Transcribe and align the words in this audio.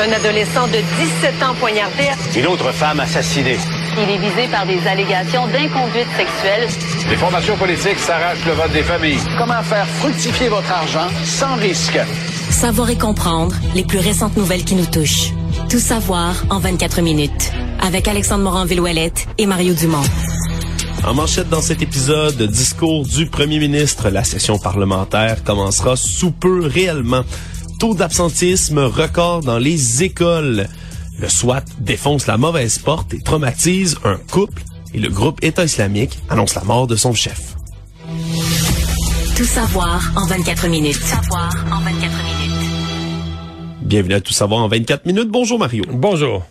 Un 0.00 0.10
adolescent 0.10 0.66
de 0.68 0.78
17 0.78 1.42
ans 1.42 1.54
poignardé. 1.60 2.04
Une 2.34 2.46
autre 2.46 2.72
femme 2.72 3.00
assassinée. 3.00 3.58
Il 3.98 4.08
est 4.08 4.18
visé 4.18 4.48
par 4.50 4.66
des 4.66 4.78
allégations 4.86 5.46
d'inconduite 5.48 6.06
sexuelle. 6.16 6.66
Les 7.10 7.16
formations 7.16 7.56
politiques 7.58 7.98
s'arrachent 7.98 8.44
le 8.46 8.52
vote 8.52 8.72
des 8.72 8.82
familles. 8.82 9.18
Comment 9.36 9.62
faire 9.62 9.86
fructifier 9.86 10.48
votre 10.48 10.70
argent 10.72 11.08
sans 11.24 11.56
risque? 11.56 11.98
Savoir 12.50 12.88
et 12.88 12.96
comprendre 12.96 13.54
les 13.74 13.84
plus 13.84 13.98
récentes 13.98 14.36
nouvelles 14.36 14.64
qui 14.64 14.76
nous 14.76 14.86
touchent. 14.86 15.32
Tout 15.68 15.78
savoir 15.78 16.42
en 16.48 16.58
24 16.58 17.02
minutes. 17.02 17.52
Avec 17.80 18.08
Alexandre 18.08 18.44
Morin-Villouellette 18.44 19.26
et 19.36 19.44
Mario 19.44 19.74
Dumont. 19.74 20.04
En 21.04 21.14
manchette 21.14 21.50
dans 21.50 21.60
cet 21.60 21.82
épisode, 21.82 22.40
discours 22.42 23.04
du 23.04 23.26
premier 23.26 23.58
ministre, 23.58 24.08
la 24.08 24.24
session 24.24 24.58
parlementaire 24.58 25.44
commencera 25.44 25.96
sous 25.96 26.30
peu 26.30 26.64
réellement. 26.66 27.24
Taux 27.82 27.94
d'absentisme 27.94 28.78
record 28.78 29.40
dans 29.40 29.58
les 29.58 30.04
écoles. 30.04 30.68
Le 31.18 31.28
SWAT 31.28 31.64
défonce 31.80 32.28
la 32.28 32.36
mauvaise 32.36 32.78
porte 32.78 33.12
et 33.12 33.20
traumatise 33.20 33.98
un 34.04 34.18
couple 34.30 34.62
et 34.94 35.00
le 35.00 35.08
groupe 35.08 35.42
État 35.42 35.64
islamique 35.64 36.16
annonce 36.28 36.54
la 36.54 36.62
mort 36.62 36.86
de 36.86 36.94
son 36.94 37.12
chef. 37.12 37.56
Tout 39.36 39.42
savoir 39.42 40.00
en 40.14 40.24
24 40.26 40.68
minutes. 40.68 40.94
Savoir 40.94 41.52
en 41.72 41.80
24 41.80 42.00
minutes. 42.00 42.70
Bienvenue 43.82 44.14
à 44.14 44.20
Tout 44.20 44.32
savoir 44.32 44.62
en 44.62 44.68
24 44.68 45.04
minutes. 45.04 45.28
Bonjour 45.28 45.58
Mario. 45.58 45.82
Bonjour. 45.90 46.44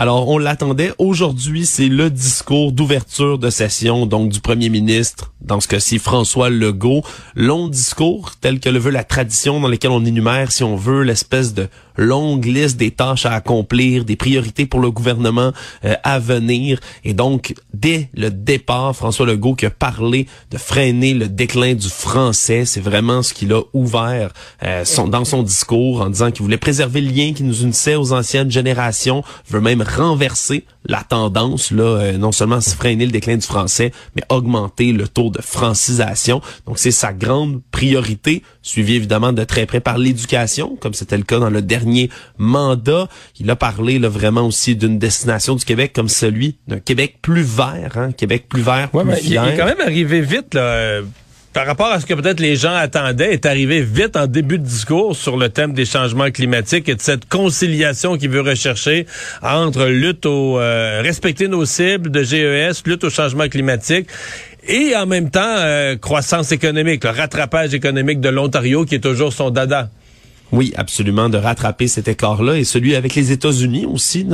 Alors, 0.00 0.28
on 0.28 0.38
l'attendait. 0.38 0.92
Aujourd'hui, 0.98 1.66
c'est 1.66 1.88
le 1.88 2.08
discours 2.08 2.70
d'ouverture 2.70 3.36
de 3.36 3.50
session, 3.50 4.06
donc 4.06 4.28
du 4.28 4.38
premier 4.38 4.68
ministre, 4.68 5.32
dans 5.40 5.58
ce 5.58 5.66
cas-ci, 5.66 5.98
François 5.98 6.50
Legault. 6.50 7.02
Long 7.34 7.66
discours, 7.66 8.30
tel 8.40 8.60
que 8.60 8.68
le 8.68 8.78
veut 8.78 8.92
la 8.92 9.02
tradition, 9.02 9.58
dans 9.58 9.66
lequel 9.66 9.90
on 9.90 10.04
énumère, 10.04 10.52
si 10.52 10.62
on 10.62 10.76
veut, 10.76 11.02
l'espèce 11.02 11.52
de 11.52 11.68
longue 11.98 12.44
liste 12.44 12.76
des 12.76 12.92
tâches 12.92 13.26
à 13.26 13.32
accomplir, 13.32 14.04
des 14.04 14.16
priorités 14.16 14.66
pour 14.66 14.80
le 14.80 14.90
gouvernement 14.90 15.52
euh, 15.84 15.94
à 16.04 16.18
venir. 16.18 16.78
Et 17.04 17.12
donc, 17.12 17.54
dès 17.74 18.08
le 18.14 18.30
départ, 18.30 18.94
François 18.94 19.26
Legault 19.26 19.56
qui 19.56 19.66
a 19.66 19.70
parlé 19.70 20.26
de 20.50 20.58
freiner 20.58 21.12
le 21.12 21.28
déclin 21.28 21.74
du 21.74 21.88
français, 21.88 22.64
c'est 22.64 22.80
vraiment 22.80 23.22
ce 23.22 23.34
qu'il 23.34 23.52
a 23.52 23.62
ouvert 23.72 24.32
euh, 24.62 24.84
son, 24.84 25.08
dans 25.08 25.24
son 25.24 25.42
discours 25.42 26.00
en 26.00 26.08
disant 26.08 26.30
qu'il 26.30 26.42
voulait 26.42 26.56
préserver 26.56 27.00
le 27.00 27.10
lien 27.10 27.32
qui 27.32 27.42
nous 27.42 27.62
unissait 27.62 27.96
aux 27.96 28.12
anciennes 28.12 28.50
générations, 28.50 29.24
veut 29.50 29.60
même 29.60 29.82
renverser 29.88 30.64
la 30.84 31.02
tendance, 31.02 31.70
là, 31.70 31.84
euh, 31.84 32.18
non 32.18 32.32
seulement 32.32 32.60
freiner 32.60 33.06
le 33.06 33.12
déclin 33.12 33.36
du 33.36 33.46
français, 33.46 33.92
mais 34.16 34.22
augmenter 34.28 34.92
le 34.92 35.08
taux 35.08 35.30
de 35.30 35.40
francisation. 35.42 36.40
Donc, 36.66 36.78
c'est 36.78 36.90
sa 36.90 37.12
grande 37.12 37.60
priorité, 37.70 38.42
suivi 38.62 38.94
évidemment 38.94 39.32
de 39.32 39.44
très 39.44 39.66
près 39.66 39.80
par 39.80 39.98
l'éducation, 39.98 40.76
comme 40.80 40.94
c'était 40.94 41.16
le 41.16 41.24
cas 41.24 41.38
dans 41.38 41.50
le 41.50 41.62
dernier 41.62 42.10
mandat. 42.38 43.08
Il 43.38 43.50
a 43.50 43.56
parlé 43.56 43.98
là, 43.98 44.08
vraiment 44.08 44.46
aussi 44.46 44.76
d'une 44.76 44.98
destination 44.98 45.56
du 45.56 45.64
Québec 45.64 45.92
comme 45.94 46.08
celui 46.08 46.56
d'un 46.68 46.80
Québec 46.80 47.18
plus 47.20 47.42
vert, 47.42 47.92
hein, 47.96 48.12
Québec 48.12 48.46
plus 48.48 48.62
vert, 48.62 48.88
Ouais, 48.92 49.02
plus 49.02 49.12
mais 49.12 49.20
il, 49.24 49.32
est 49.34 49.56
quand 49.56 49.66
même 49.66 49.80
arrivé 49.80 50.20
vite, 50.20 50.54
là. 50.54 51.00
Par 51.52 51.66
rapport 51.66 51.88
à 51.88 52.00
ce 52.00 52.06
que 52.06 52.14
peut-être 52.14 52.40
les 52.40 52.56
gens 52.56 52.74
attendaient, 52.74 53.32
est 53.32 53.46
arrivé 53.46 53.80
vite 53.80 54.16
en 54.16 54.26
début 54.26 54.58
de 54.58 54.64
discours 54.64 55.16
sur 55.16 55.36
le 55.36 55.48
thème 55.48 55.72
des 55.72 55.84
changements 55.84 56.30
climatiques 56.30 56.88
et 56.88 56.94
de 56.94 57.00
cette 57.00 57.28
conciliation 57.28 58.16
qu'il 58.16 58.30
veut 58.30 58.42
rechercher 58.42 59.06
entre 59.42 59.86
lutte 59.86 60.26
au 60.26 60.58
euh, 60.58 61.00
respecter 61.02 61.48
nos 61.48 61.64
cibles 61.64 62.10
de 62.10 62.22
GES, 62.22 62.82
lutte 62.86 63.04
au 63.04 63.10
changement 63.10 63.48
climatique 63.48 64.08
et 64.66 64.94
en 64.94 65.06
même 65.06 65.30
temps 65.30 65.40
euh, 65.58 65.96
croissance 65.96 66.52
économique, 66.52 67.04
le 67.04 67.10
rattrapage 67.10 67.74
économique 67.74 68.20
de 68.20 68.28
l'Ontario 68.28 68.84
qui 68.84 68.96
est 68.96 69.00
toujours 69.00 69.32
son 69.32 69.50
dada. 69.50 69.88
Oui, 70.50 70.72
absolument, 70.76 71.28
de 71.28 71.36
rattraper 71.36 71.88
cet 71.88 72.08
écart-là 72.08 72.56
et 72.56 72.64
celui 72.64 72.94
avec 72.94 73.14
les 73.14 73.32
États-Unis 73.32 73.84
aussi, 73.84 74.26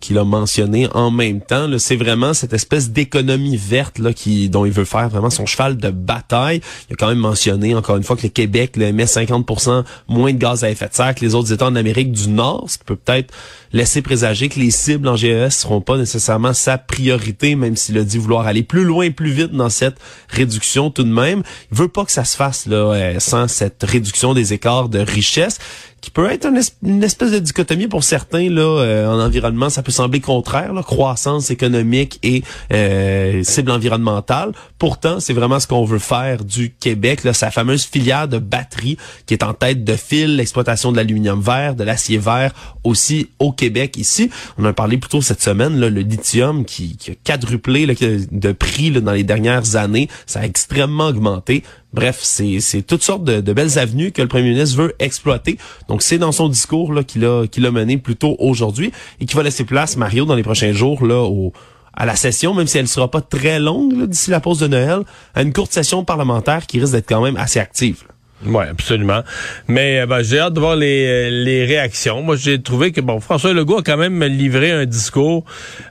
qu'il 0.00 0.18
a 0.18 0.24
mentionné 0.24 0.86
en 0.92 1.10
même 1.10 1.40
temps. 1.40 1.66
C'est 1.78 1.96
vraiment 1.96 2.34
cette 2.34 2.52
espèce 2.52 2.90
d'économie 2.90 3.56
verte 3.56 3.98
là, 3.98 4.12
qui, 4.12 4.50
dont 4.50 4.66
il 4.66 4.72
veut 4.72 4.84
faire 4.84 5.08
vraiment 5.08 5.30
son 5.30 5.46
cheval 5.46 5.78
de 5.78 5.88
bataille. 5.88 6.60
Il 6.90 6.92
a 6.92 6.96
quand 6.96 7.08
même 7.08 7.18
mentionné 7.18 7.74
encore 7.74 7.96
une 7.96 8.02
fois 8.02 8.16
que 8.16 8.22
le 8.22 8.28
Québec 8.28 8.76
là, 8.76 8.88
émet 8.88 9.04
50% 9.04 9.84
moins 10.08 10.32
de 10.32 10.38
gaz 10.38 10.62
à 10.62 10.70
effet 10.70 10.88
de 10.88 10.94
serre 10.94 11.14
que 11.14 11.24
les 11.24 11.34
autres 11.34 11.52
États 11.52 11.66
en 11.66 11.76
Amérique 11.76 12.12
du 12.12 12.28
Nord, 12.28 12.66
ce 12.68 12.76
qui 12.76 12.84
peut 12.84 12.96
peut-être 12.96 13.32
laisser 13.72 14.02
présager 14.02 14.50
que 14.50 14.60
les 14.60 14.70
cibles 14.70 15.08
en 15.08 15.16
GES 15.16 15.50
seront 15.50 15.80
pas 15.80 15.96
nécessairement 15.96 16.52
sa 16.52 16.76
priorité, 16.76 17.54
même 17.54 17.76
s'il 17.76 17.96
a 17.96 18.04
dit 18.04 18.18
vouloir 18.18 18.46
aller 18.46 18.62
plus 18.62 18.84
loin 18.84 19.10
plus 19.10 19.30
vite 19.30 19.52
dans 19.52 19.70
cette 19.70 19.96
réduction 20.28 20.90
tout 20.90 21.04
de 21.04 21.12
même. 21.12 21.42
Il 21.70 21.78
veut 21.78 21.88
pas 21.88 22.04
que 22.04 22.12
ça 22.12 22.24
se 22.24 22.36
fasse 22.36 22.66
là 22.66 22.76
euh, 22.76 23.20
sans 23.20 23.48
cette 23.48 23.82
réduction 23.82 24.34
des 24.34 24.52
écarts 24.52 24.90
de 24.90 24.98
richesse 24.98 25.58
qui 26.00 26.10
peut 26.10 26.28
être 26.30 26.46
une, 26.46 26.56
es- 26.56 26.74
une 26.82 27.04
espèce 27.04 27.30
de 27.30 27.38
dichotomie 27.38 27.86
pour 27.86 28.02
certains 28.02 28.50
là 28.50 28.62
euh, 28.80 29.06
en 29.08 29.20
environnement. 29.20 29.70
Ça 29.70 29.84
peut 29.84 29.92
sembler 29.92 30.18
contraire 30.20 30.72
là, 30.72 30.82
croissance 30.82 31.50
économique 31.52 32.18
et 32.24 32.42
euh, 32.72 33.44
cible 33.44 33.70
environnementale. 33.70 34.50
Pourtant 34.78 35.20
c'est 35.20 35.32
vraiment 35.32 35.60
ce 35.60 35.68
qu'on 35.68 35.84
veut 35.84 36.00
faire 36.00 36.44
du 36.44 36.74
Québec 36.80 37.22
là 37.22 37.32
sa 37.32 37.52
fameuse 37.52 37.84
filière 37.84 38.26
de 38.26 38.38
batterie 38.38 38.96
qui 39.26 39.34
est 39.34 39.44
en 39.44 39.54
tête 39.54 39.84
de 39.84 39.94
fil 39.94 40.36
l'exploitation 40.36 40.90
de 40.90 40.96
l'aluminium 40.96 41.40
vert 41.40 41.76
de 41.76 41.84
l'acier 41.84 42.18
vert 42.18 42.52
aussi 42.82 43.28
au 43.38 43.52
Québec. 43.52 43.96
Ici 43.96 44.28
on 44.58 44.64
en 44.64 44.68
a 44.68 44.72
parlé 44.72 44.96
plus 44.98 45.08
tôt 45.10 45.22
cette 45.22 45.40
semaine 45.42 45.78
là, 45.78 45.88
le 45.88 46.00
lithium 46.00 46.64
qui, 46.64 46.96
qui 46.96 47.12
a 47.12 47.14
quadruplé 47.22 47.86
là, 47.86 47.94
de 48.00 48.52
prix 48.52 48.90
là, 48.90 49.00
dans 49.00 49.12
les 49.12 49.22
dernières 49.22 49.76
années. 49.76 50.08
Ça 50.26 50.40
a 50.40 50.44
extrêmement 50.44 51.06
augmenté 51.06 51.62
Bref, 51.92 52.20
c'est 52.22 52.82
toutes 52.86 53.02
sortes 53.02 53.24
de, 53.24 53.52
belles 53.52 53.78
avenues 53.78 54.12
que 54.12 54.22
le 54.22 54.28
premier 54.28 54.50
ministre 54.50 54.78
veut 54.78 54.94
exploiter. 54.98 55.58
Donc, 55.88 56.02
c'est 56.02 56.18
dans 56.18 56.32
son 56.32 56.48
discours 56.48 56.92
là 56.92 57.04
qu'il 57.04 57.24
a 57.24 57.46
qu'il 57.46 57.66
a 57.66 57.70
mené 57.70 57.98
plus 57.98 58.16
tôt 58.16 58.36
aujourd'hui 58.38 58.92
et 59.20 59.26
qui 59.26 59.36
va 59.36 59.42
laisser 59.42 59.64
place, 59.64 59.96
Mario, 59.96 60.24
dans 60.24 60.34
les 60.34 60.42
prochains 60.42 60.72
jours 60.72 61.04
là 61.04 61.22
au 61.22 61.52
à 61.94 62.06
la 62.06 62.16
session, 62.16 62.54
même 62.54 62.66
si 62.66 62.78
elle 62.78 62.88
sera 62.88 63.10
pas 63.10 63.20
très 63.20 63.60
longue 63.60 64.06
d'ici 64.06 64.30
la 64.30 64.40
pause 64.40 64.58
de 64.58 64.66
Noël, 64.66 65.02
à 65.34 65.42
une 65.42 65.52
courte 65.52 65.72
session 65.72 66.04
parlementaire 66.04 66.66
qui 66.66 66.80
risque 66.80 66.92
d'être 66.92 67.08
quand 67.08 67.22
même 67.22 67.36
assez 67.36 67.60
active. 67.60 68.04
Oui, 68.44 68.64
absolument. 68.68 69.22
Mais 69.68 70.00
euh, 70.00 70.06
ben, 70.06 70.22
j'ai 70.22 70.40
hâte 70.40 70.54
de 70.54 70.60
voir 70.60 70.74
les, 70.74 71.06
euh, 71.06 71.30
les 71.30 71.64
réactions. 71.64 72.22
Moi, 72.22 72.36
j'ai 72.36 72.60
trouvé 72.60 72.90
que 72.90 73.00
bon, 73.00 73.20
François 73.20 73.52
Legault 73.52 73.78
a 73.78 73.82
quand 73.82 73.96
même 73.96 74.22
livré 74.24 74.72
un 74.72 74.84
discours 74.84 75.44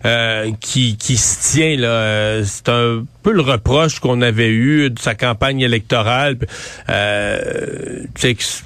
euh, 0.05 0.51
qui, 0.59 0.97
qui 0.97 1.17
se 1.17 1.53
tient. 1.53 1.77
là. 1.77 2.43
C'est 2.43 2.67
un 2.69 3.05
peu 3.23 3.31
le 3.31 3.41
reproche 3.41 3.99
qu'on 3.99 4.21
avait 4.21 4.49
eu 4.49 4.89
de 4.89 4.99
sa 4.99 5.15
campagne 5.15 5.61
électorale. 5.61 6.37
Euh, 6.89 8.03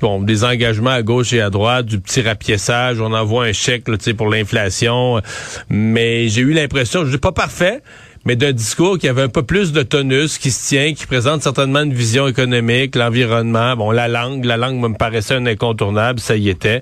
bon, 0.02 0.22
des 0.22 0.44
engagements 0.44 0.90
à 0.90 1.04
gauche 1.04 1.34
et 1.34 1.42
à 1.42 1.50
droite, 1.50 1.86
du 1.86 2.00
petit 2.00 2.22
rapiessage, 2.22 3.00
on 3.00 3.14
envoie 3.14 3.46
un 3.46 3.54
chèque 3.54 3.88
là, 3.88 3.98
pour 4.18 4.30
l'inflation. 4.30 5.22
Mais 5.70 6.28
j'ai 6.30 6.42
eu 6.42 6.54
l'impression, 6.54 7.06
je 7.06 7.12
dis 7.12 7.18
pas 7.18 7.32
parfait, 7.32 7.82
mais 8.26 8.36
d'un 8.36 8.52
discours 8.52 8.98
qui 8.98 9.08
avait 9.08 9.22
un 9.22 9.30
peu 9.30 9.44
plus 9.44 9.72
de 9.72 9.84
tonus, 9.84 10.38
qui 10.38 10.52
se 10.52 10.68
tient, 10.68 10.94
qui 10.94 11.06
présente 11.06 11.44
certainement 11.44 11.82
une 11.82 11.94
vision 11.94 12.28
économique, 12.28 12.96
l'environnement, 12.96 13.76
bon, 13.76 13.92
la 13.92 14.08
langue, 14.08 14.44
la 14.46 14.58
langue 14.58 14.80
me 14.80 14.94
paraissait 14.96 15.36
un 15.36 15.46
incontournable, 15.46 16.20
ça 16.20 16.36
y 16.36 16.50
était. 16.50 16.82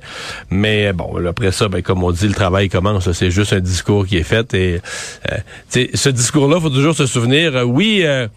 Mais 0.49 0.93
bon, 0.93 1.23
après 1.27 1.51
ça, 1.51 1.67
ben, 1.67 1.81
comme 1.81 2.03
on 2.03 2.11
dit, 2.11 2.27
le 2.27 2.33
travail 2.33 2.69
commence. 2.69 3.11
C'est 3.11 3.31
juste 3.31 3.53
un 3.53 3.59
discours 3.59 4.07
qui 4.07 4.17
est 4.17 4.23
fait. 4.23 4.53
Et 4.53 4.79
euh, 5.31 5.85
ce 5.93 6.09
discours-là, 6.09 6.59
faut 6.59 6.69
toujours 6.69 6.95
se 6.95 7.05
souvenir. 7.05 7.55
euh, 7.55 7.63
oui. 7.63 8.01
euh, 8.03 8.27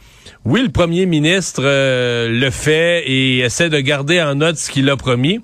oui, 0.45 0.63
le 0.63 0.69
premier 0.69 1.07
ministre 1.07 1.63
euh, 1.65 2.29
le 2.29 2.51
fait 2.51 3.03
et 3.07 3.39
essaie 3.39 3.69
de 3.69 3.81
garder 3.81 4.23
en 4.23 4.37
note 4.37 4.57
ce 4.57 4.71
qu'il 4.71 4.89
a 4.91 4.97
promis. 4.97 5.41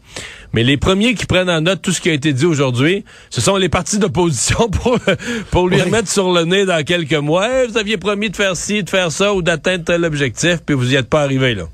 Mais 0.54 0.62
les 0.64 0.76
premiers 0.76 1.14
qui 1.14 1.24
prennent 1.26 1.48
en 1.50 1.62
note 1.62 1.80
tout 1.80 1.92
ce 1.92 2.00
qui 2.00 2.10
a 2.10 2.12
été 2.12 2.32
dit 2.32 2.44
aujourd'hui, 2.44 3.04
ce 3.30 3.40
sont 3.40 3.56
les 3.56 3.68
partis 3.70 3.98
d'opposition 3.98 4.68
pour, 4.70 4.98
pour 5.50 5.68
lui 5.68 5.76
Oui. 5.76 5.82
remettre 5.82 6.08
sur 6.10 6.30
le 6.32 6.44
nez 6.44 6.66
dans 6.66 6.82
quelques 6.84 7.14
mois. 7.14 7.48
Hey, 7.48 7.68
vous 7.68 7.78
aviez 7.78 7.96
promis 7.96 8.28
de 8.30 8.36
faire 8.36 8.56
ci, 8.56 8.82
de 8.82 8.91
faire 8.91 9.10
ça 9.10 9.32
ou 9.32 9.41
d'atteindre 9.42 9.84
tel 9.84 10.04
objectif, 10.04 10.58
puis 10.64 10.74
vous 10.74 10.92
y 10.92 10.96
êtes 10.96 11.08
pas 11.08 11.22
arrivé 11.22 11.54
là. 11.54 11.64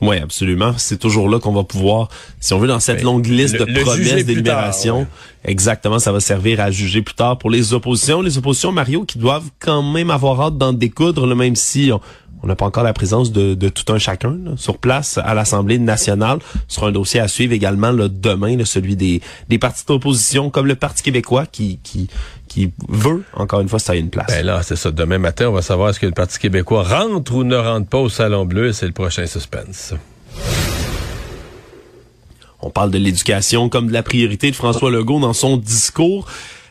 Oui, 0.00 0.18
absolument. 0.18 0.74
C'est 0.76 0.98
toujours 0.98 1.30
là 1.30 1.38
qu'on 1.38 1.52
va 1.52 1.62
pouvoir, 1.62 2.08
si 2.40 2.52
on 2.52 2.58
veut, 2.58 2.66
dans 2.68 2.80
cette 2.80 3.02
longue 3.02 3.24
liste 3.26 3.58
le- 3.58 3.64
de 3.64 3.72
le 3.72 3.80
promesses 3.82 4.26
d'énumération, 4.26 5.04
tard, 5.04 5.06
exactement, 5.44 5.98
ça 5.98 6.12
va 6.12 6.20
servir 6.20 6.60
à 6.60 6.70
juger 6.70 7.00
plus 7.00 7.14
tard 7.14 7.38
pour 7.38 7.48
les 7.48 7.72
oppositions. 7.72 8.20
Les 8.20 8.36
oppositions, 8.36 8.72
Mario, 8.72 9.04
qui 9.04 9.18
doivent 9.18 9.48
quand 9.60 9.82
même 9.82 10.10
avoir 10.10 10.40
hâte 10.42 10.58
d'en 10.58 10.72
découdre, 10.74 11.26
là, 11.26 11.34
même 11.34 11.56
si 11.56 11.90
on 11.92 12.00
on 12.44 12.46
n'a 12.46 12.56
pas 12.56 12.66
encore 12.66 12.84
la 12.84 12.92
présence 12.92 13.32
de, 13.32 13.54
de 13.54 13.68
tout 13.70 13.90
un 13.90 13.96
chacun 13.98 14.36
là, 14.44 14.50
sur 14.56 14.76
place 14.76 15.18
à 15.24 15.32
l'Assemblée 15.32 15.78
nationale. 15.78 16.40
Ce 16.68 16.76
sera 16.76 16.88
un 16.88 16.92
dossier 16.92 17.18
à 17.18 17.26
suivre 17.26 17.54
également 17.54 17.90
là, 17.90 18.08
demain, 18.08 18.54
là, 18.54 18.66
celui 18.66 18.96
des, 18.96 19.22
des 19.48 19.58
partis 19.58 19.86
d'opposition, 19.86 20.50
comme 20.50 20.66
le 20.66 20.74
Parti 20.74 21.02
québécois, 21.02 21.46
qui, 21.46 21.78
qui, 21.82 22.10
qui 22.46 22.70
veut, 22.86 23.24
encore 23.32 23.60
une 23.60 23.68
fois, 23.70 23.78
ça 23.78 23.96
ait 23.96 24.00
une 24.00 24.10
place. 24.10 24.26
Ben 24.28 24.44
là, 24.44 24.62
c'est 24.62 24.76
ça. 24.76 24.90
Demain 24.90 25.16
matin, 25.16 25.48
on 25.48 25.52
va 25.52 25.62
savoir 25.62 25.88
est-ce 25.88 25.98
que 26.00 26.04
le 26.04 26.12
Parti 26.12 26.38
québécois 26.38 26.82
rentre 26.82 27.32
ou 27.32 27.44
ne 27.44 27.56
rentre 27.56 27.88
pas 27.88 27.98
au 27.98 28.10
Salon 28.10 28.44
Bleu. 28.44 28.74
C'est 28.74 28.86
le 28.86 28.92
prochain 28.92 29.24
suspense. 29.24 29.94
On 32.60 32.68
parle 32.68 32.90
de 32.90 32.98
l'éducation 32.98 33.70
comme 33.70 33.86
de 33.88 33.92
la 33.94 34.02
priorité 34.02 34.50
de 34.50 34.56
François 34.56 34.90
Legault 34.90 35.18
dans 35.18 35.32
son 35.32 35.56
discours. 35.56 36.26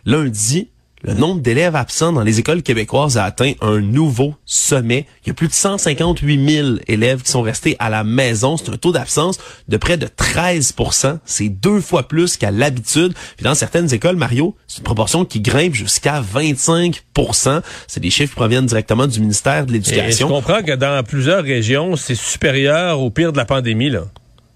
Lundi, 0.05 0.69
le 1.03 1.13
nombre 1.13 1.41
d'élèves 1.41 1.75
absents 1.75 2.13
dans 2.13 2.21
les 2.21 2.39
écoles 2.39 2.63
québécoises 2.63 3.17
a 3.17 3.25
atteint 3.25 3.53
un 3.61 3.81
nouveau 3.81 4.35
sommet. 4.45 5.05
Il 5.23 5.27
y 5.27 5.31
a 5.31 5.33
plus 5.33 5.49
de 5.49 5.53
158 5.53 6.49
000 6.49 6.67
élèves 6.87 7.23
qui 7.23 7.31
sont 7.31 7.41
restés 7.41 7.75
à 7.79 7.89
la 7.89 8.05
maison. 8.05 8.55
C'est 8.55 8.69
un 8.69 8.77
taux 8.77 8.93
d'absence 8.93 9.37
de 9.67 9.77
près 9.77 9.97
de 9.97 10.07
13% 10.07 11.19
C'est 11.25 11.49
deux 11.49 11.81
fois 11.81 12.07
plus 12.07 12.37
qu'à 12.37 12.51
l'habitude. 12.51 13.13
Puis 13.35 13.43
dans 13.43 13.53
certaines 13.53 13.93
écoles, 13.93 14.15
Mario, 14.15 14.55
c'est 14.67 14.77
une 14.77 14.83
proportion 14.83 15.25
qui 15.25 15.41
grimpe 15.41 15.73
jusqu'à 15.73 16.21
25% 16.21 17.61
C'est 17.87 17.99
des 17.99 18.09
chiffres 18.09 18.31
qui 18.31 18.35
proviennent 18.35 18.65
directement 18.65 19.05
du 19.05 19.19
ministère 19.19 19.65
de 19.65 19.73
l'Éducation. 19.73 20.29
Je 20.29 20.33
comprends 20.33 20.63
que 20.63 20.75
dans 20.75 21.03
plusieurs 21.03 21.43
régions, 21.43 21.97
c'est 21.97 22.15
supérieur 22.15 23.01
au 23.01 23.09
pire 23.09 23.33
de 23.33 23.37
la 23.37 23.45
pandémie, 23.45 23.89
là. 23.89 24.05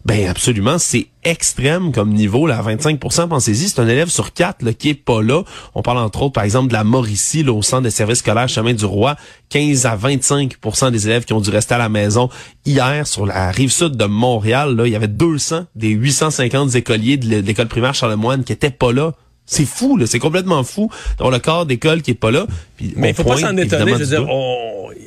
Ben 0.07 0.30
absolument, 0.30 0.77
c'est 0.77 1.07
extrême 1.25 1.92
comme 1.92 2.13
niveau 2.13 2.48
là, 2.48 2.63
25% 2.65 3.27
pensez-y, 3.27 3.68
c'est 3.68 3.81
un 3.81 3.88
élève 3.89 4.07
sur 4.07 4.31
quatre 4.31 4.63
là, 4.63 4.71
qui 4.71 4.88
est 4.88 4.94
pas 4.94 5.21
là. 5.21 5.44
On 5.75 5.81
parle 5.81 5.98
entre 5.98 6.21
autres 6.21 6.31
par 6.31 6.45
exemple 6.45 6.69
de 6.69 6.74
la 6.74 6.86
Mauricie 6.86 7.44
là, 7.44 7.51
au 7.51 7.62
centre 7.62 7.83
des 7.83 7.89
services 7.89 8.19
scolaires 8.19 8.48
Chemin 8.48 8.74
du 8.74 8.86
Roi, 8.86 9.18
15 9.50 9.86
à 9.86 9.98
25% 9.98 10.92
des 10.92 11.07
élèves 11.09 11.25
qui 11.25 11.33
ont 11.33 11.42
dû 11.42 11.50
rester 11.50 11.75
à 11.75 11.77
la 11.77 11.89
maison 11.89 12.30
hier 12.65 13.06
sur 13.06 13.25
la 13.25 13.51
rive 13.51 13.69
sud 13.69 13.98
de 13.98 14.06
Montréal, 14.06 14.77
là, 14.77 14.88
il 14.88 14.94
y 14.94 14.95
avait 14.95 15.09
200 15.09 15.65
des 15.75 15.89
850 15.89 16.75
écoliers 16.75 17.18
de 17.18 17.39
l'école 17.39 17.68
primaire 17.68 17.94
Charlemagne 17.94 18.44
qui 18.44 18.54
étaient 18.54 18.69
pas 18.69 18.94
là. 18.94 19.12
C'est 19.45 19.65
fou, 19.65 20.00
c'est 20.06 20.19
complètement 20.19 20.63
fou 20.63 20.89
dans 21.18 21.30
le 21.30 21.39
corps 21.39 21.65
d'école 21.65 22.01
qui 22.01 22.12
est 22.12 22.19
pas 22.19 22.31
là. 22.31 22.48
Mais 22.95 23.09
il 23.09 23.13
faut 23.13 23.24
pas 23.24 23.38
s'en 23.38 23.56
étonner. 23.57 23.92
Je 23.94 23.98
veux 23.98 24.06
dire, 24.06 24.25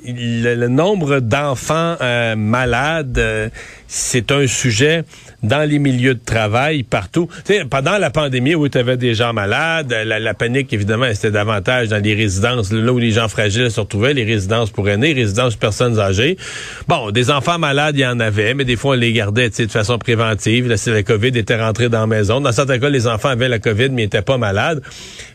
le, 0.05 0.69
nombre 0.69 1.21
d'enfants 1.21 1.97
euh, 2.01 2.37
malades, 2.37 3.19
euh, 3.19 3.49
c'est 3.93 4.31
un 4.31 4.47
sujet 4.47 5.03
dans 5.43 5.69
les 5.69 5.81
milieux 5.81 6.15
de 6.15 6.21
travail, 6.25 6.85
partout. 6.85 7.29
pendant 7.71 7.99
la 7.99 8.11
pandémie, 8.11 8.55
où 8.55 8.69
tu 8.69 8.79
avais 8.79 8.97
des 8.97 9.15
gens 9.15 9.33
malades, 9.33 9.93
la, 10.05 10.35
panique, 10.35 10.73
évidemment, 10.73 11.07
c'était 11.13 11.33
davantage 11.33 11.89
dans 11.89 12.01
les 12.01 12.15
résidences, 12.15 12.71
là 12.73 12.93
où 12.93 12.99
les 12.99 13.11
gens 13.11 13.27
fragiles 13.27 13.69
se 13.69 13.81
retrouvaient, 13.81 14.15
les 14.15 14.23
résidences 14.23 14.71
pour 14.71 14.89
aînés, 14.89 15.13
les 15.13 15.23
résidences 15.23 15.55
pour 15.55 15.61
personnes 15.61 15.99
âgées. 15.99 16.37
Bon, 16.87 17.11
des 17.11 17.31
enfants 17.33 17.59
malades, 17.59 17.97
il 17.97 18.03
y 18.03 18.07
en 18.07 18.21
avait, 18.21 18.55
mais 18.55 18.65
des 18.65 18.77
fois, 18.77 18.93
on 18.93 18.99
les 18.99 19.13
gardait 19.13 19.51
de 19.51 19.67
façon 19.67 19.99
préventive. 19.99 20.69
Là, 20.69 20.77
la 20.87 21.03
COVID 21.03 21.37
était 21.37 21.61
rentrée 21.61 21.89
dans 21.89 22.01
la 22.01 22.07
maison. 22.07 22.41
Dans 22.41 22.53
certains 22.53 22.79
cas, 22.79 22.91
les 22.91 23.09
enfants 23.09 23.31
avaient 23.31 23.49
la 23.49 23.59
COVID, 23.59 23.89
mais 23.89 24.03
n'étaient 24.03 24.23
pas 24.23 24.39
malades. 24.39 24.83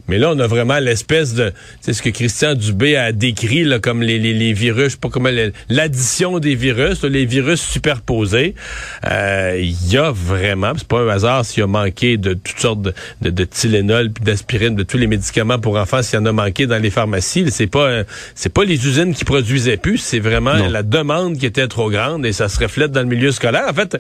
Mais 0.08 0.18
là, 0.18 0.32
on 0.32 0.40
a 0.40 0.48
vraiment 0.48 0.80
l'espèce 0.80 1.34
de... 1.34 1.52
C'est 1.82 1.94
ce 1.94 2.02
que 2.02 2.10
Christian 2.10 2.54
Dubé 2.54 2.96
a 2.96 3.12
décrit 3.12 3.66
comme 3.82 4.02
les 4.02 4.54
virus, 4.54 4.86
je 4.86 4.90
sais 4.92 4.98
pas 4.98 5.10
comment... 5.10 5.30
L'addition 5.68 6.40
des 6.40 6.56
virus, 6.56 7.04
les 7.04 7.26
virus 7.26 7.62
superposés. 7.62 8.45
Euh, 9.10 9.58
il 9.60 9.92
y 9.92 9.98
a 9.98 10.12
vraiment... 10.12 10.74
C'est 10.78 10.88
pas 10.88 11.00
un 11.00 11.10
hasard 11.10 11.46
s'il 11.46 11.62
y 11.62 11.64
a 11.64 11.68
manqué 11.68 12.18
de 12.18 12.34
toutes 12.34 12.60
sortes 12.60 12.82
de, 12.82 12.94
de, 13.22 13.30
de 13.30 13.44
Tylenol, 13.46 14.12
puis 14.12 14.24
d'aspirine, 14.24 14.76
de 14.76 14.84
tous 14.84 14.98
les 14.98 15.08
médicaments 15.08 15.60
pour 15.60 15.78
enfants, 15.78 16.02
s'il 16.04 16.20
y 16.20 16.22
en 16.22 16.26
a 16.26 16.32
manqué 16.32 16.68
dans 16.68 16.82
les 16.82 16.90
pharmacies. 16.90 17.50
C'est 17.50 17.68
pas 17.68 18.04
c'est 18.36 18.54
pas 18.54 18.64
les 18.64 18.86
usines 18.88 19.14
qui 19.14 19.26
produisaient 19.26 19.78
plus, 19.78 19.98
c'est 19.98 20.20
vraiment 20.20 20.54
la 20.54 20.84
demande 20.84 21.38
qui 21.38 21.46
était 21.46 21.68
trop 21.68 21.90
grande 21.90 22.26
et 22.26 22.34
ça 22.34 22.50
se 22.50 22.60
reflète 22.60 22.92
dans 22.92 23.02
le 23.02 23.08
milieu 23.08 23.32
scolaire. 23.32 23.66
En 23.70 23.74
fait, 23.74 23.98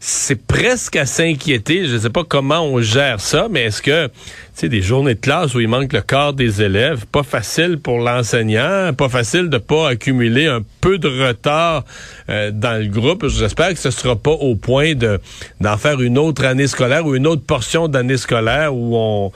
c'est 0.00 0.46
presque 0.46 0.96
à 0.96 1.06
s'inquiéter. 1.06 1.86
Je 1.86 1.94
ne 1.94 1.98
sais 1.98 2.10
pas 2.10 2.24
comment 2.24 2.60
on 2.60 2.80
gère 2.80 3.20
ça, 3.20 3.48
mais 3.50 3.64
est-ce 3.64 3.82
que, 3.82 4.06
tu 4.06 4.12
sais, 4.54 4.68
des 4.68 4.82
journées 4.82 5.14
de 5.14 5.20
classe 5.20 5.54
où 5.54 5.60
il 5.60 5.68
manque 5.68 5.92
le 5.92 6.00
quart 6.00 6.32
des 6.32 6.62
élèves, 6.62 7.06
pas 7.06 7.22
facile 7.22 7.78
pour 7.78 7.98
l'enseignant, 7.98 8.92
pas 8.96 9.08
facile 9.08 9.48
de 9.48 9.58
pas 9.58 9.88
accumuler 9.88 10.46
un 10.46 10.62
peu 10.80 10.98
de 10.98 11.08
retard 11.08 11.84
euh, 12.28 12.50
dans 12.52 12.80
le 12.80 12.88
groupe. 12.88 13.26
J'espère 13.28 13.70
que 13.70 13.78
ce 13.78 13.90
sera 13.90 14.16
pas 14.16 14.30
au 14.30 14.54
point 14.54 14.94
de 14.94 15.20
d'en 15.60 15.76
faire 15.76 16.00
une 16.00 16.18
autre 16.18 16.44
année 16.44 16.66
scolaire 16.66 17.04
ou 17.06 17.14
une 17.14 17.26
autre 17.26 17.42
portion 17.42 17.88
d'année 17.88 18.16
scolaire 18.16 18.74
où 18.74 18.96
on, 18.96 19.32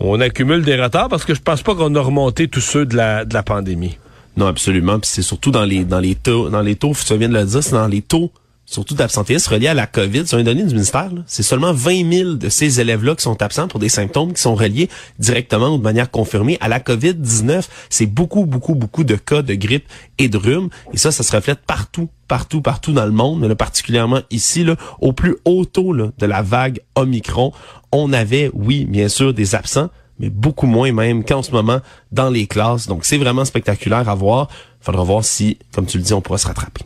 on 0.00 0.20
accumule 0.20 0.62
des 0.62 0.80
retards 0.80 1.08
parce 1.08 1.24
que 1.24 1.34
je 1.34 1.40
pense 1.40 1.62
pas 1.62 1.74
qu'on 1.74 1.94
a 1.94 2.00
remonté 2.00 2.48
tous 2.48 2.60
ceux 2.60 2.84
de 2.84 2.96
la, 2.96 3.24
de 3.24 3.34
la 3.34 3.42
pandémie. 3.42 3.96
Non, 4.36 4.46
absolument. 4.46 4.98
Puis 4.98 5.10
c'est 5.12 5.22
surtout 5.22 5.50
dans 5.50 5.64
les 5.64 5.84
dans 5.84 6.00
les 6.00 6.14
taux, 6.14 6.48
dans 6.48 6.62
les 6.62 6.76
taux, 6.76 6.92
tu 6.94 7.16
viens 7.16 7.28
de 7.28 7.34
le 7.34 7.44
dire, 7.44 7.62
c'est 7.62 7.72
dans 7.72 7.88
les 7.88 8.02
taux 8.02 8.32
surtout 8.72 8.94
d'absentéisme 8.94 9.52
reliés 9.52 9.68
à 9.68 9.74
la 9.74 9.86
COVID, 9.86 10.26
sur 10.26 10.38
une 10.38 10.44
donnée 10.44 10.64
du 10.64 10.74
ministère, 10.74 11.10
c'est 11.26 11.42
seulement 11.42 11.72
20 11.72 12.12
000 12.12 12.32
de 12.34 12.48
ces 12.48 12.80
élèves-là 12.80 13.14
qui 13.14 13.22
sont 13.22 13.40
absents 13.42 13.68
pour 13.68 13.78
des 13.78 13.88
symptômes 13.88 14.32
qui 14.32 14.40
sont 14.40 14.54
reliés 14.54 14.88
directement 15.18 15.74
ou 15.74 15.78
de 15.78 15.82
manière 15.82 16.10
confirmée 16.10 16.56
à 16.60 16.68
la 16.68 16.80
COVID-19. 16.80 17.64
C'est 17.90 18.06
beaucoup, 18.06 18.46
beaucoup, 18.46 18.74
beaucoup 18.74 19.04
de 19.04 19.14
cas 19.14 19.42
de 19.42 19.54
grippe 19.54 19.86
et 20.18 20.28
de 20.28 20.38
rhume. 20.38 20.70
Et 20.92 20.98
ça, 20.98 21.12
ça 21.12 21.22
se 21.22 21.34
reflète 21.34 21.60
partout, 21.66 22.08
partout, 22.28 22.62
partout 22.62 22.92
dans 22.92 23.04
le 23.04 23.12
monde, 23.12 23.44
mais 23.46 23.54
particulièrement 23.54 24.20
ici, 24.30 24.64
là, 24.64 24.76
au 25.00 25.12
plus 25.12 25.36
haut 25.44 25.64
taux 25.64 25.94
de 25.94 26.26
la 26.26 26.42
vague 26.42 26.80
Omicron. 26.94 27.52
On 27.92 28.12
avait, 28.12 28.50
oui, 28.54 28.86
bien 28.86 29.08
sûr, 29.08 29.34
des 29.34 29.54
absents, 29.54 29.90
mais 30.18 30.30
beaucoup 30.30 30.66
moins 30.66 30.92
même 30.92 31.24
qu'en 31.24 31.42
ce 31.42 31.50
moment 31.50 31.80
dans 32.10 32.30
les 32.30 32.46
classes. 32.46 32.86
Donc, 32.86 33.04
c'est 33.04 33.18
vraiment 33.18 33.44
spectaculaire 33.44 34.08
à 34.08 34.14
voir. 34.14 34.48
Faudra 34.80 35.04
voir 35.04 35.24
si, 35.24 35.58
comme 35.74 35.86
tu 35.86 35.98
le 35.98 36.04
dis, 36.04 36.14
on 36.14 36.20
pourra 36.20 36.38
se 36.38 36.46
rattraper. 36.46 36.84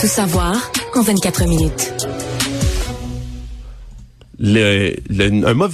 Tout 0.00 0.06
savoir 0.06 0.72
en 0.94 1.02
24 1.02 1.44
minutes. 1.46 1.92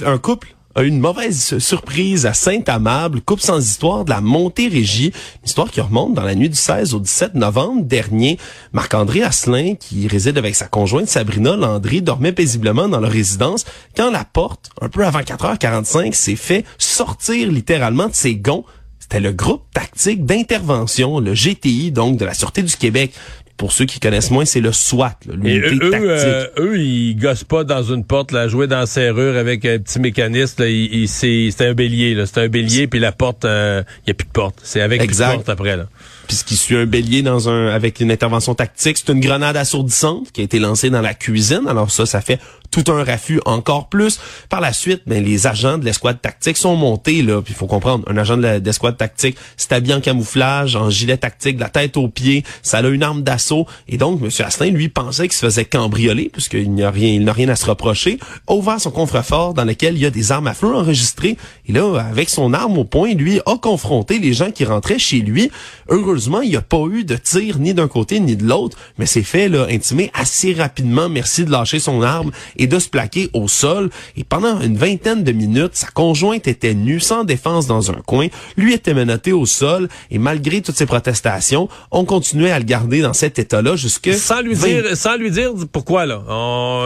Un, 0.05 0.17
couple 0.17 0.53
a 0.75 0.83
eu 0.83 0.87
une 0.87 0.99
mauvaise 0.99 1.57
surprise 1.59 2.25
à 2.25 2.33
Saint-Amable, 2.33 3.21
couple 3.21 3.41
sans 3.41 3.65
histoire 3.65 4.03
de 4.03 4.09
la 4.09 4.19
Montérégie, 4.19 5.13
une 5.13 5.45
histoire 5.45 5.71
qui 5.71 5.79
remonte 5.79 6.13
dans 6.13 6.23
la 6.23 6.35
nuit 6.35 6.49
du 6.49 6.57
16 6.57 6.93
au 6.93 6.99
17 6.99 7.35
novembre 7.35 7.83
dernier. 7.85 8.37
Marc-André 8.73 9.23
Asselin, 9.23 9.75
qui 9.75 10.09
réside 10.09 10.37
avec 10.37 10.53
sa 10.53 10.67
conjointe 10.67 11.07
Sabrina 11.07 11.55
Landry, 11.55 12.01
dormait 12.01 12.33
paisiblement 12.33 12.89
dans 12.89 12.99
leur 12.99 13.11
résidence 13.11 13.63
quand 13.95 14.11
la 14.11 14.25
porte, 14.25 14.71
un 14.81 14.89
peu 14.89 15.05
avant 15.05 15.21
4h45, 15.21 16.11
s'est 16.11 16.35
fait 16.35 16.65
sortir 16.77 17.49
littéralement 17.49 18.09
de 18.09 18.13
ses 18.13 18.35
gonds 18.35 18.65
c'était 19.07 19.19
le 19.19 19.33
groupe 19.33 19.61
tactique 19.71 20.25
d'intervention, 20.25 21.19
le 21.19 21.35
GTI, 21.35 21.91
donc 21.91 22.17
de 22.17 22.25
la 22.25 22.33
Sûreté 22.33 22.63
du 22.63 22.75
Québec. 22.75 23.13
Pour 23.55 23.71
ceux 23.71 23.85
qui 23.85 23.99
connaissent 23.99 24.31
moins, 24.31 24.45
c'est 24.45 24.61
le 24.61 24.71
SWAT, 24.71 25.15
l'unité 25.31 25.75
eux, 25.75 25.91
tactique. 25.91 26.07
Euh, 26.07 26.47
eux, 26.57 26.79
ils 26.79 27.15
gossent 27.15 27.43
pas 27.43 27.63
dans 27.63 27.83
une 27.83 28.03
porte, 28.03 28.31
là, 28.31 28.47
jouer 28.47 28.65
dans 28.65 28.79
la 28.79 28.87
serrure 28.87 29.37
avec 29.37 29.63
un 29.63 29.77
petit 29.77 29.99
mécanisme. 29.99 30.65
c'est 31.05 31.61
un 31.61 31.73
bélier, 31.75 32.15
là. 32.15 32.25
C'est 32.25 32.39
un 32.39 32.47
bélier, 32.47 32.87
puis 32.87 32.99
la 32.99 33.11
porte, 33.11 33.43
il 33.43 33.49
euh, 33.49 33.83
y 34.07 34.11
a 34.11 34.15
plus 34.15 34.25
de 34.25 34.31
porte. 34.31 34.59
C'est 34.63 34.81
avec 34.81 35.03
exact. 35.03 35.27
plus 35.27 35.31
de 35.33 35.35
porte 35.43 35.49
après, 35.49 35.77
là 35.77 35.85
puis 36.25 36.35
ce 36.35 36.43
qui 36.43 36.55
suit 36.55 36.75
un 36.75 36.85
bélier 36.85 37.21
dans 37.21 37.49
un 37.49 37.67
avec 37.67 37.99
une 37.99 38.11
intervention 38.11 38.55
tactique, 38.55 38.97
c'est 38.97 39.11
une 39.11 39.19
grenade 39.19 39.55
assourdissante 39.57 40.31
qui 40.31 40.41
a 40.41 40.43
été 40.43 40.59
lancée 40.59 40.89
dans 40.89 41.01
la 41.01 41.13
cuisine. 41.13 41.63
Alors 41.67 41.91
ça, 41.91 42.05
ça 42.05 42.21
fait 42.21 42.39
tout 42.75 42.91
un 42.91 43.05
raffut 43.05 43.39
encore 43.45 43.87
plus. 43.87 44.19
Par 44.49 44.59
la 44.59 44.73
suite, 44.73 45.03
ben, 45.07 45.23
les 45.23 45.47
agents 45.47 45.77
de 45.77 45.85
l'escouade 45.85 46.21
tactique 46.21 46.57
sont 46.57 46.75
montés 46.75 47.21
là. 47.21 47.41
Il 47.47 47.55
faut 47.55 47.67
comprendre, 47.67 48.03
un 48.09 48.17
agent 48.17 48.35
de 48.35 48.61
l'escouade 48.63 48.97
tactique, 48.97 49.37
c'est 49.55 49.71
habillé 49.71 49.93
en 49.93 50.01
camouflage, 50.01 50.75
en 50.75 50.89
gilet 50.89 51.15
tactique, 51.15 51.55
de 51.55 51.61
la 51.61 51.69
tête 51.69 51.95
aux 51.95 52.09
pieds, 52.09 52.43
ça 52.63 52.79
a 52.79 52.87
une 52.87 53.01
arme 53.01 53.23
d'assaut. 53.23 53.65
Et 53.87 53.97
donc, 53.97 54.21
M. 54.21 54.29
Astin, 54.45 54.71
lui, 54.71 54.89
pensait 54.89 55.29
qu'il 55.29 55.37
se 55.37 55.45
faisait 55.45 55.63
cambrioler 55.63 56.29
puisqu'il 56.29 56.69
n'y 56.71 56.83
a 56.83 56.91
rien, 56.91 57.13
il 57.13 57.23
n'a 57.23 57.31
rien 57.31 57.47
à 57.47 57.55
se 57.55 57.65
reprocher. 57.65 58.19
A 58.47 58.53
ouvert 58.53 58.81
son 58.81 58.91
coffre-fort 58.91 59.53
dans 59.53 59.63
lequel 59.63 59.95
il 59.95 60.01
y 60.01 60.05
a 60.05 60.09
des 60.09 60.33
armes 60.33 60.47
à 60.47 60.53
feu 60.53 60.75
enregistrées. 60.75 61.37
Et 61.67 61.71
là, 61.71 61.97
avec 61.99 62.29
son 62.29 62.53
arme 62.53 62.77
au 62.77 62.83
poing, 62.83 63.13
lui 63.13 63.39
a 63.45 63.57
confronté 63.57 64.19
les 64.19 64.33
gens 64.33 64.51
qui 64.51 64.65
rentraient 64.65 64.99
chez 64.99 65.19
lui. 65.19 65.49
Heureusement, 65.87 66.41
il 66.41 66.49
n'y 66.49 66.57
a 66.57 66.61
pas 66.61 66.83
eu 66.91 67.05
de 67.05 67.15
tir 67.15 67.57
ni 67.57 67.73
d'un 67.73 67.87
côté 67.87 68.19
ni 68.19 68.35
de 68.35 68.43
l'autre, 68.43 68.77
mais 68.97 69.05
c'est 69.05 69.23
fait 69.23 69.47
là, 69.47 69.65
intimé 69.69 70.11
assez 70.13 70.53
rapidement. 70.53 71.07
Merci 71.07 71.45
de 71.45 71.51
lâcher 71.51 71.79
son 71.79 72.01
arme 72.01 72.31
de 72.67 72.79
se 72.79 72.89
plaquer 72.89 73.29
au 73.33 73.47
sol. 73.47 73.89
Et 74.17 74.23
pendant 74.23 74.59
une 74.61 74.77
vingtaine 74.77 75.23
de 75.23 75.31
minutes, 75.31 75.71
sa 75.73 75.87
conjointe 75.87 76.47
était 76.47 76.73
nue, 76.73 76.99
sans 76.99 77.23
défense 77.23 77.67
dans 77.67 77.91
un 77.91 78.01
coin. 78.05 78.27
Lui 78.57 78.73
était 78.73 78.93
menotté 78.93 79.31
au 79.31 79.45
sol. 79.45 79.87
Et 80.11 80.17
malgré 80.17 80.61
toutes 80.61 80.75
ces 80.75 80.85
protestations, 80.85 81.69
on 81.91 82.05
continuait 82.05 82.51
à 82.51 82.59
le 82.59 82.65
garder 82.65 83.01
dans 83.01 83.13
cet 83.13 83.39
état-là 83.39 83.75
jusque... 83.75 84.13
Sans 84.13 84.41
lui 84.41 84.55
dire, 84.55 84.95
sans 84.95 85.17
lui 85.17 85.31
dire 85.31 85.51
pourquoi, 85.71 86.05
là. 86.05 86.21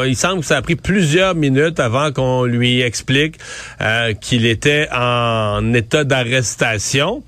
il 0.06 0.16
semble 0.16 0.42
que 0.42 0.46
ça 0.46 0.58
a 0.58 0.62
pris 0.62 0.76
plusieurs 0.76 1.36
minutes 1.36 1.80
avant 1.80 2.12
qu'on 2.12 2.44
lui 2.44 2.82
explique 2.82 3.36
euh, 3.82 4.14
qu'il 4.14 4.46
était 4.46 4.88
en 4.94 5.74
état 5.74 6.04
d'arrestation. 6.04 7.24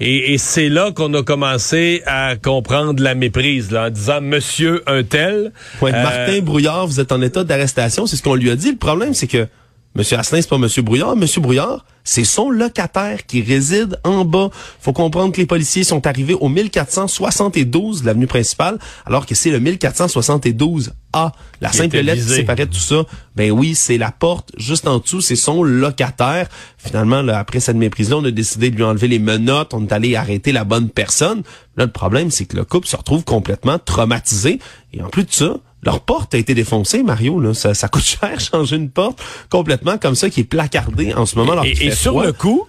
Et, 0.00 0.38
c'est 0.38 0.68
là 0.68 0.92
qu'on 0.92 1.12
a 1.14 1.22
commencé 1.22 2.02
à 2.06 2.36
comprendre 2.36 3.02
la 3.02 3.14
méprise, 3.14 3.70
là, 3.72 3.86
en 3.86 3.90
disant 3.90 4.20
Monsieur 4.20 4.82
un 4.86 5.02
tel. 5.02 5.52
Ouais, 5.80 5.92
euh, 5.92 6.02
Martin 6.02 6.40
Brouillard, 6.40 6.86
vous 6.86 7.00
êtes 7.00 7.10
en 7.10 7.20
état 7.20 7.42
d'arrestation, 7.42 8.06
c'est 8.06 8.16
ce 8.16 8.22
qu'on 8.22 8.36
lui 8.36 8.50
a 8.50 8.56
dit. 8.56 8.70
Le 8.70 8.76
problème, 8.76 9.14
c'est 9.14 9.26
que 9.26 9.48
Monsieur 9.94 10.18
Asselin, 10.18 10.40
c'est 10.40 10.48
pas 10.48 10.58
Monsieur 10.58 10.82
Brouillard. 10.82 11.16
Monsieur 11.16 11.40
Brouillard, 11.40 11.84
c'est 12.04 12.24
son 12.24 12.50
locataire 12.50 13.26
qui 13.26 13.42
réside 13.42 13.98
en 14.04 14.24
bas. 14.24 14.50
Faut 14.80 14.92
comprendre 14.92 15.32
que 15.32 15.40
les 15.40 15.46
policiers 15.46 15.82
sont 15.82 16.06
arrivés 16.06 16.34
au 16.34 16.48
1472 16.48 18.02
de 18.02 18.06
l'avenue 18.06 18.26
principale, 18.26 18.78
alors 19.06 19.26
que 19.26 19.34
c'est 19.34 19.50
le 19.50 19.60
1472 19.60 20.92
A. 21.14 21.32
La 21.60 21.72
simple 21.72 21.98
lettre 21.98 22.22
qui 22.22 22.28
séparait 22.28 22.66
tout 22.66 22.78
ça, 22.78 23.02
ben 23.34 23.50
oui, 23.50 23.74
c'est 23.74 23.98
la 23.98 24.12
porte 24.12 24.52
juste 24.56 24.86
en 24.86 24.98
dessous, 24.98 25.20
c'est 25.20 25.36
son 25.36 25.62
locataire. 25.62 26.48
Finalement, 26.76 27.22
là, 27.22 27.38
après 27.38 27.60
cette 27.60 27.76
méprise-là, 27.76 28.18
on 28.18 28.24
a 28.24 28.30
décidé 28.30 28.70
de 28.70 28.76
lui 28.76 28.84
enlever 28.84 29.08
les 29.08 29.18
menottes, 29.18 29.74
on 29.74 29.84
est 29.84 29.92
allé 29.92 30.16
arrêter 30.16 30.52
la 30.52 30.64
bonne 30.64 30.90
personne. 30.90 31.42
Là, 31.76 31.86
le 31.86 31.90
problème, 31.92 32.30
c'est 32.30 32.44
que 32.44 32.56
le 32.56 32.64
couple 32.64 32.86
se 32.86 32.96
retrouve 32.96 33.24
complètement 33.24 33.78
traumatisé. 33.78 34.60
Et 34.92 35.02
en 35.02 35.08
plus 35.08 35.24
de 35.24 35.32
ça, 35.32 35.54
leur 35.82 36.00
porte 36.00 36.34
a 36.34 36.38
été 36.38 36.54
défoncée, 36.54 37.02
Mario. 37.02 37.40
Là. 37.40 37.54
Ça, 37.54 37.74
ça 37.74 37.88
coûte 37.88 38.04
cher 38.20 38.40
changer 38.40 38.76
une 38.76 38.90
porte 38.90 39.22
complètement 39.50 39.98
comme 39.98 40.14
ça 40.14 40.30
qui 40.30 40.40
est 40.40 40.44
placardée 40.44 41.14
en 41.14 41.26
ce 41.26 41.36
moment. 41.36 41.62
Et, 41.62 41.70
et 41.70 41.74
fait 41.74 41.90
sur 41.92 42.20
le 42.20 42.32
coup, 42.32 42.66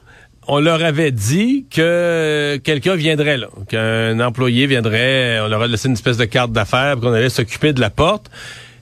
on 0.47 0.59
leur 0.59 0.83
avait 0.83 1.11
dit 1.11 1.65
que 1.69 2.59
quelqu'un 2.63 2.95
viendrait 2.95 3.37
là, 3.37 3.47
qu'un 3.67 4.19
employé 4.19 4.65
viendrait, 4.65 5.39
on 5.41 5.47
leur 5.47 5.61
a 5.61 5.67
laissé 5.67 5.87
une 5.87 5.93
espèce 5.93 6.17
de 6.17 6.25
carte 6.25 6.51
d'affaires, 6.51 6.99
qu'on 6.99 7.13
allait 7.13 7.29
s'occuper 7.29 7.71
de 7.71 7.79
la 7.79 7.91
porte. 7.91 8.31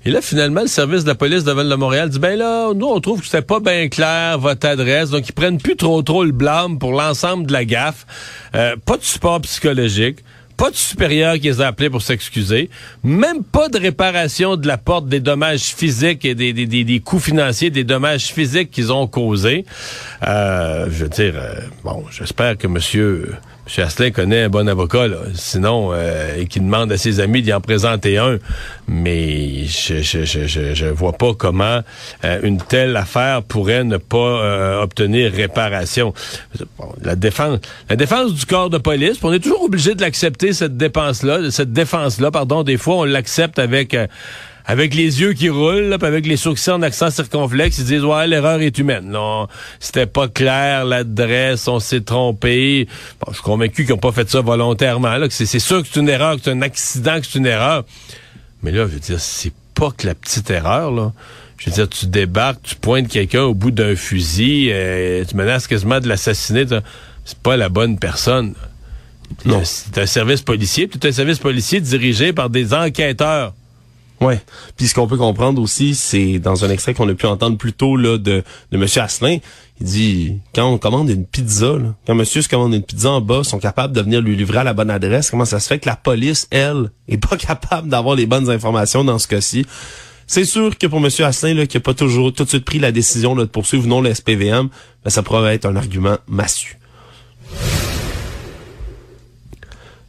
Et 0.05 0.10
là, 0.10 0.22
finalement, 0.22 0.62
le 0.62 0.67
service 0.67 1.03
de 1.03 1.10
la 1.10 1.15
police 1.15 1.43
de 1.43 1.51
Val 1.51 1.67
de 1.67 1.75
Montréal 1.75 2.10
dit, 2.10 2.19
ben 2.19 2.39
là, 2.39 2.74
nous, 2.74 2.86
on 2.86 3.01
trouve 3.01 3.19
que 3.19 3.25
c'était 3.25 3.41
pas 3.41 3.60
bien 3.60 3.89
clair, 3.89 4.39
votre 4.39 4.65
adresse. 4.65 5.10
Donc, 5.10 5.27
ils 5.27 5.34
prennent 5.34 5.57
plus 5.57 5.75
trop 5.75 6.01
trop 6.01 6.24
le 6.24 6.31
blâme 6.31 6.79
pour 6.79 6.93
l'ensemble 6.93 7.46
de 7.46 7.51
la 7.51 7.65
gaffe. 7.65 8.05
Euh, 8.55 8.77
pas 8.86 8.96
de 8.96 9.03
support 9.03 9.41
psychologique. 9.41 10.19
Pas 10.58 10.72
de 10.72 10.76
supérieur 10.76 11.36
qui 11.36 11.42
les 11.44 11.62
a 11.62 11.68
appelés 11.68 11.92
pour 11.92 12.02
s'excuser. 12.02 12.72
Même 13.04 13.44
pas 13.44 13.70
de 13.70 13.78
réparation 13.78 14.56
de 14.56 14.68
la 14.68 14.80
porte 14.80 15.08
des 15.08 15.20
dommages 15.20 15.76
physiques 15.76 16.26
et 16.26 16.34
des, 16.34 16.52
des, 16.52 16.66
des, 16.66 16.84
des 16.84 17.00
coûts 17.00 17.20
financiers, 17.20 17.70
des 17.70 17.84
dommages 17.84 18.34
physiques 18.34 18.72
qu'ils 18.72 18.92
ont 18.92 19.06
causés. 19.06 19.66
Euh, 20.28 20.88
je 20.90 21.04
veux 21.04 21.10
dire, 21.10 21.34
euh, 21.36 21.60
bon, 21.84 22.04
j'espère 22.10 22.58
que 22.58 22.68
monsieur, 22.68 23.36
monsieur 23.68 23.84
Asselin 23.84 24.12
connaît 24.12 24.44
un 24.44 24.50
bon 24.50 24.70
avocat, 24.70 25.10
là. 25.10 25.18
Sinon, 25.34 25.90
euh, 25.92 26.38
et 26.38 26.48
qu'il 26.48 26.64
demande 26.64 26.90
à 26.90 26.98
ses 26.98 27.20
amis 27.20 27.42
d'y 27.42 27.52
en 27.52 27.60
présenter 27.60 28.18
un. 28.18 28.38
Mais 28.88 29.66
je, 29.66 30.02
je, 30.02 30.24
je, 30.24 30.74
je, 30.74 30.86
vois 30.86 31.12
pas 31.12 31.34
comment 31.34 31.82
euh, 32.24 32.40
une 32.44 32.60
telle 32.60 32.96
affaire 32.96 33.44
pourrait 33.44 33.84
ne 33.84 33.98
pas 33.98 34.18
euh, 34.18 34.82
obtenir 34.82 35.34
réparation. 35.34 36.14
Bon, 36.78 36.96
la 37.04 37.18
défense, 37.18 37.60
la 37.90 37.98
défense 37.98 38.34
du 38.34 38.46
corps 38.46 38.70
de 38.70 38.78
police, 38.78 39.20
on 39.22 39.34
est 39.34 39.40
toujours 39.40 39.64
obligé 39.64 39.96
de 39.96 40.02
l'accepter 40.02 40.54
cette 40.54 40.78
dépense-là, 40.78 41.52
cette 41.52 41.74
défense-là, 41.74 42.32
pardon. 42.32 42.64
Des 42.64 42.78
fois, 42.78 42.96
on 42.96 43.04
l'accepte 43.04 43.60
avec 43.60 43.94
euh, 43.94 44.08
avec 44.70 44.94
les 44.94 45.22
yeux 45.22 45.32
qui 45.32 45.48
roulent, 45.48 45.88
là, 45.88 45.98
avec 46.02 46.28
les 46.28 46.36
sourcils 46.36 46.72
en 46.72 46.82
accent 46.82 47.10
circonflexe, 47.10 47.78
ils 47.80 47.86
disent 47.86 48.04
ouais 48.04 48.28
l'erreur 48.28 48.60
est 48.60 48.78
humaine. 48.78 49.06
Non, 49.06 49.48
c'était 49.80 50.06
pas 50.06 50.28
clair 50.28 50.84
l'adresse, 50.84 51.70
on 51.70 51.80
s'est 51.80 52.02
trompé. 52.02 52.86
Bon, 53.22 53.28
je 53.30 53.36
suis 53.36 53.44
convaincu 53.44 53.86
qu'ils 53.86 53.94
n'ont 53.94 53.98
pas 54.00 54.12
fait 54.12 54.30
ça 54.30 54.42
volontairement. 54.42 55.16
Là, 55.16 55.30
que 55.30 55.34
c'est, 55.34 55.46
sûr 55.60 55.82
que 55.82 55.88
c'est 55.92 56.02
une 56.02 56.10
erreur, 56.10 56.36
que 56.36 56.42
c'est 56.44 56.52
un 56.52 56.62
accident, 56.62 57.22
que 57.22 57.26
c'est 57.26 57.40
une 57.40 57.46
erreur. 57.46 57.86
Mais 58.62 58.72
là, 58.72 58.86
je 58.88 58.94
veux 58.94 59.00
dire, 59.00 59.22
c'est 59.22 59.54
pas 59.74 59.92
que 59.96 60.06
la 60.06 60.16
petite 60.16 60.50
erreur 60.50 60.92
là. 60.92 61.14
Je 61.60 61.70
veux 61.70 61.76
dire, 61.76 61.90
tu 61.90 62.06
débarques, 62.06 62.62
tu 62.62 62.76
pointes 62.76 63.08
quelqu'un 63.08 63.44
au 63.44 63.54
bout 63.54 63.72
d'un 63.72 63.96
fusil, 63.96 64.70
euh, 64.72 65.24
tu 65.28 65.36
menaces 65.36 65.66
quasiment 65.66 66.00
de 66.02 66.08
l'assassiner. 66.08 66.66
C'est 67.24 67.40
pas 67.40 67.56
la 67.56 67.70
bonne 67.70 67.98
personne. 67.98 68.54
Non. 69.46 69.62
C'est 69.64 69.98
un 69.98 70.06
service 70.06 70.42
policier, 70.42 70.90
c'est 70.92 71.06
un 71.06 71.12
service 71.12 71.40
policier 71.40 71.80
dirigé 71.80 72.34
par 72.34 72.50
des 72.50 72.74
enquêteurs. 72.74 73.54
Ouais. 74.20 74.42
Puis 74.76 74.88
ce 74.88 74.96
qu'on 74.96 75.08
peut 75.08 75.18
comprendre 75.18 75.62
aussi, 75.62 75.94
c'est 75.94 76.40
dans 76.40 76.66
un 76.66 76.70
extrait 76.70 76.94
qu'on 76.94 77.08
a 77.08 77.14
pu 77.14 77.28
entendre 77.28 77.58
plus 77.58 77.74
tôt 77.74 77.96
là, 77.96 78.18
de, 78.18 78.44
de 78.72 78.78
Monsieur 78.78 79.02
Asselin, 79.02 79.38
il 79.80 79.86
dit 79.86 80.40
quand 80.56 80.68
on 80.68 80.78
commande 80.78 81.10
une 81.10 81.26
pizza, 81.26 81.76
quand 82.06 82.16
Monsieur 82.16 82.42
se 82.42 82.50
commande 82.50 82.74
une 82.74 82.82
pizza 82.82 83.12
en 83.12 83.22
bas, 83.22 83.44
sont 83.44 83.60
capables 83.60 83.94
de 83.94 84.02
venir 84.02 84.22
lui 84.22 84.36
livrer 84.36 84.60
à 84.60 84.64
la 84.64 84.74
bonne 84.74 84.90
adresse. 84.90 85.30
Comment 85.30 85.46
ça 85.46 85.60
se 85.60 85.68
fait 85.68 85.80
que 85.80 85.88
la 85.88 85.96
police, 85.96 86.48
elle, 86.50 86.92
est 87.08 87.18
pas 87.18 87.38
capable 87.38 87.90
d'avoir 87.90 88.16
les 88.16 88.26
bonnes 88.26 88.50
informations 88.50 89.04
dans 89.04 89.20
ce 89.20 89.28
cas-ci? 89.28 89.66
C'est 90.26 90.46
sûr 90.46 90.78
que 90.78 90.88
pour 90.88 91.00
Monsieur 91.00 91.26
Asselin, 91.26 91.54
là, 91.54 91.68
qui 91.68 91.78
a 91.78 91.80
pas 91.80 91.94
toujours 91.94 92.34
tout 92.34 92.44
de 92.44 92.50
suite 92.50 92.66
pris 92.66 92.80
la 92.80 92.92
décision 92.92 93.36
de 93.36 93.46
poursuivre 93.46 93.86
ou 93.86 93.88
non 93.88 94.02
le 94.02 94.14
SPVM, 94.14 94.68
ben, 95.04 95.10
ça 95.10 95.24
pourrait 95.24 95.56
être 95.56 95.66
un 95.66 95.76
argument 95.76 96.18
massu. 96.28 96.78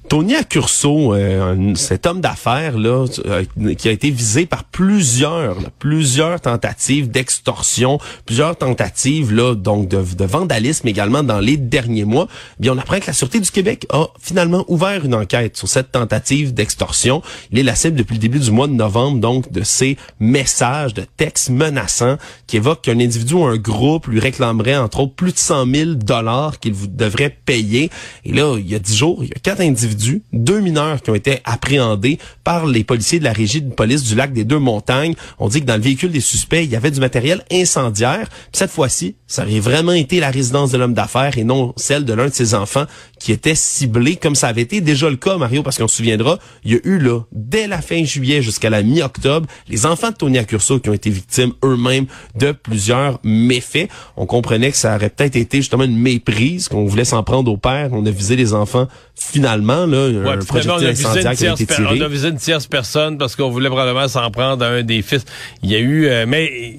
Tony 0.08 0.36
Accurso, 0.36 1.12
euh, 1.12 1.74
cet 1.74 2.06
homme 2.06 2.22
d'affaires 2.22 2.78
là, 2.78 3.04
euh, 3.26 3.44
qui 3.74 3.88
a 3.88 3.92
été 3.92 4.10
visé 4.10 4.46
par 4.46 4.64
plusieurs, 4.64 5.58
plusieurs 5.78 6.40
tentatives 6.40 7.10
d'extorsion, 7.10 7.98
plusieurs 8.24 8.56
tentatives 8.56 9.34
là, 9.34 9.54
donc 9.54 9.88
de, 9.88 10.24
vandalisme 10.24 10.88
également 10.88 11.22
dans 11.22 11.40
les 11.40 11.58
derniers 11.58 12.06
mois. 12.06 12.26
Bien, 12.58 12.72
on 12.72 12.78
apprend 12.78 13.00
que 13.00 13.06
la 13.08 13.12
sûreté 13.12 13.38
du 13.38 13.50
Québec 13.50 13.86
a 13.90 14.06
finalement 14.18 14.64
ouvert 14.68 15.04
une 15.04 15.14
enquête 15.14 15.58
sur 15.58 15.68
cette 15.68 15.92
tentative 15.92 16.54
d'extorsion. 16.54 17.22
Il 17.52 17.58
est 17.58 17.62
la 17.62 17.74
cible 17.74 17.96
depuis 17.96 18.14
le 18.14 18.20
début 18.20 18.38
du 18.38 18.50
mois 18.50 18.66
de 18.66 18.72
novembre, 18.72 19.18
donc 19.18 19.52
de 19.52 19.62
ces 19.62 19.98
messages, 20.20 20.94
de 20.94 21.04
textes 21.18 21.50
menaçants 21.50 22.16
qui 22.46 22.56
évoquent 22.56 22.82
qu'un 22.82 22.98
individu 22.98 23.34
ou 23.34 23.44
un 23.44 23.58
groupe 23.58 24.06
lui 24.06 24.20
réclamerait 24.20 24.76
entre 24.76 25.00
autres 25.00 25.14
plus 25.14 25.32
de 25.32 25.38
100 25.38 25.66
000 25.66 25.90
dollars 25.94 26.58
qu'il 26.60 26.72
vous 26.72 26.86
devrait 26.86 27.36
payer. 27.44 27.90
Et 28.24 28.32
là, 28.32 28.56
il 28.58 28.68
y 28.68 28.74
a 28.74 28.78
dix 28.78 28.96
jours, 28.96 29.22
il 29.22 29.28
y 29.28 29.32
a 29.32 29.40
quatre 29.42 29.60
individus, 29.60 29.97
deux 30.32 30.60
mineurs 30.60 31.02
qui 31.02 31.10
ont 31.10 31.14
été 31.14 31.38
appréhendés 31.44 32.18
par 32.44 32.66
les 32.66 32.84
policiers 32.84 33.18
de 33.18 33.24
la 33.24 33.32
régie 33.32 33.62
de 33.62 33.72
police 33.72 34.02
du 34.04 34.14
lac 34.14 34.32
des 34.32 34.44
Deux 34.44 34.58
Montagnes. 34.58 35.14
On 35.38 35.48
dit 35.48 35.60
que 35.60 35.66
dans 35.66 35.76
le 35.76 35.82
véhicule 35.82 36.12
des 36.12 36.20
suspects, 36.20 36.64
il 36.64 36.70
y 36.70 36.76
avait 36.76 36.90
du 36.90 37.00
matériel 37.00 37.44
incendiaire. 37.52 38.28
Cette 38.52 38.70
fois-ci, 38.70 39.16
ça 39.26 39.42
aurait 39.42 39.60
vraiment 39.60 39.92
été 39.92 40.20
la 40.20 40.30
résidence 40.30 40.70
de 40.70 40.78
l'homme 40.78 40.94
d'affaires 40.94 41.38
et 41.38 41.44
non 41.44 41.72
celle 41.76 42.04
de 42.04 42.12
l'un 42.12 42.28
de 42.28 42.34
ses 42.34 42.54
enfants 42.54 42.86
qui 43.18 43.32
était 43.32 43.54
ciblé, 43.54 44.16
comme 44.16 44.34
ça 44.34 44.48
avait 44.48 44.62
été 44.62 44.80
déjà 44.80 45.10
le 45.10 45.16
cas, 45.16 45.36
Mario, 45.36 45.62
parce 45.62 45.78
qu'on 45.78 45.88
se 45.88 45.96
souviendra, 45.96 46.38
il 46.64 46.72
y 46.72 46.76
a 46.76 46.78
eu 46.84 46.98
là, 46.98 47.20
dès 47.32 47.66
la 47.66 47.80
fin 47.80 48.04
juillet 48.04 48.42
jusqu'à 48.42 48.70
la 48.70 48.82
mi-octobre, 48.82 49.46
les 49.68 49.86
enfants 49.86 50.10
de 50.10 50.16
Tony 50.16 50.38
Accurso 50.38 50.78
qui 50.78 50.88
ont 50.88 50.94
été 50.94 51.10
victimes 51.10 51.52
eux-mêmes 51.64 52.06
de 52.36 52.52
plusieurs 52.52 53.20
méfaits. 53.24 53.88
On 54.16 54.26
comprenait 54.26 54.70
que 54.70 54.76
ça 54.76 54.96
aurait 54.96 55.10
peut-être 55.10 55.36
été 55.36 55.58
justement 55.58 55.84
une 55.84 55.98
méprise, 55.98 56.68
qu'on 56.68 56.84
voulait 56.86 57.04
s'en 57.04 57.22
prendre 57.22 57.50
au 57.50 57.56
père. 57.56 57.90
On 57.92 58.04
a 58.06 58.10
visé 58.10 58.36
les 58.36 58.54
enfants 58.54 58.88
finalement, 59.14 59.86
là, 59.86 60.08
Ouais, 60.08 60.30
un 60.30 60.36
projectile 60.38 60.60
finalement, 60.60 60.74
on 60.74 60.86
a 60.86 60.90
visé 60.90 61.06
incendiaire 61.06 61.30
une 61.32 61.36
qui 61.36 61.44
a 61.44 61.54
tierce 61.54 61.60
été 61.60 61.74
tiré. 61.74 61.98
on 62.00 62.04
a 62.04 62.08
visé 62.08 62.28
une 62.28 62.36
tierce 62.36 62.66
personne 62.66 63.18
parce 63.18 63.36
qu'on 63.36 63.50
voulait 63.50 63.68
probablement 63.68 64.08
s'en 64.08 64.30
prendre 64.30 64.64
à 64.64 64.68
un 64.68 64.82
des 64.82 65.02
fils. 65.02 65.24
Il 65.62 65.70
y 65.70 65.76
a 65.76 65.80
eu, 65.80 66.06
euh, 66.06 66.24
mais 66.26 66.78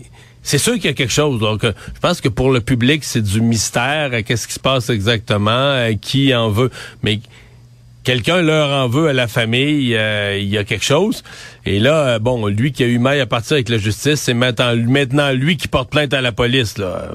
c'est 0.50 0.58
sûr 0.58 0.74
qu'il 0.74 0.86
y 0.86 0.90
a 0.90 0.94
quelque 0.94 1.14
chose. 1.14 1.40
Donc, 1.40 1.64
euh, 1.64 1.74
je 1.94 2.00
pense 2.00 2.22
que 2.22 2.30
pour 2.30 2.50
le 2.52 2.60
public, 2.60 3.04
c'est 3.04 3.22
du 3.22 3.40
mystère. 3.40 4.10
euh, 4.14 4.22
Qu'est-ce 4.26 4.48
qui 4.48 4.56
se 4.56 4.60
passe 4.60 4.90
exactement 4.90 5.52
euh, 5.52 5.94
Qui 6.02 6.34
en 6.34 6.50
veut 6.50 6.72
Mais 7.04 7.20
quelqu'un 8.04 8.42
leur 8.42 8.70
en 8.72 8.88
veut 8.88 9.10
à 9.10 9.14
la 9.14 9.28
famille, 9.28 9.96
euh, 9.96 10.40
il 10.42 10.48
y 10.50 10.58
a 10.58 10.64
quelque 10.64 10.86
chose. 10.86 11.24
Et 11.68 11.78
là, 11.80 11.96
euh, 12.16 12.20
bon, 12.20 12.48
lui 12.48 12.72
qui 12.72 12.84
a 12.84 12.88
eu 12.88 12.98
maille 12.98 13.20
à 13.20 13.28
partir 13.28 13.54
avec 13.56 13.70
la 13.70 13.78
justice, 13.78 14.22
c'est 14.22 14.34
maintenant, 14.34 14.76
maintenant 14.76 15.32
lui 15.32 15.56
qui 15.56 15.68
porte 15.68 15.92
plainte 15.92 16.16
à 16.16 16.22
la 16.22 16.32
police. 16.32 16.80
Là. 16.80 17.10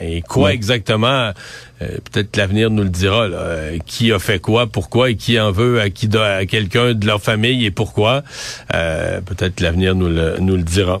Et 0.00 0.22
quoi 0.22 0.52
exactement 0.52 1.32
euh, 1.82 1.88
Peut-être 2.12 2.36
l'avenir 2.36 2.70
nous 2.70 2.84
le 2.84 2.88
dira. 2.90 3.26
Là, 3.26 3.76
qui 3.84 4.12
a 4.12 4.20
fait 4.20 4.38
quoi, 4.38 4.68
pourquoi 4.68 5.10
et 5.10 5.16
qui 5.16 5.40
en 5.40 5.50
veut 5.50 5.80
à 5.80 5.90
qui 5.90 6.08
à 6.16 6.46
quelqu'un 6.46 6.94
de 6.94 7.04
leur 7.04 7.20
famille 7.20 7.64
et 7.64 7.72
pourquoi 7.72 8.22
Euh, 8.74 9.20
Peut-être 9.22 9.60
l'avenir 9.60 9.96
nous 9.96 10.08
le, 10.08 10.36
nous 10.38 10.56
le 10.56 10.62
dira. 10.62 11.00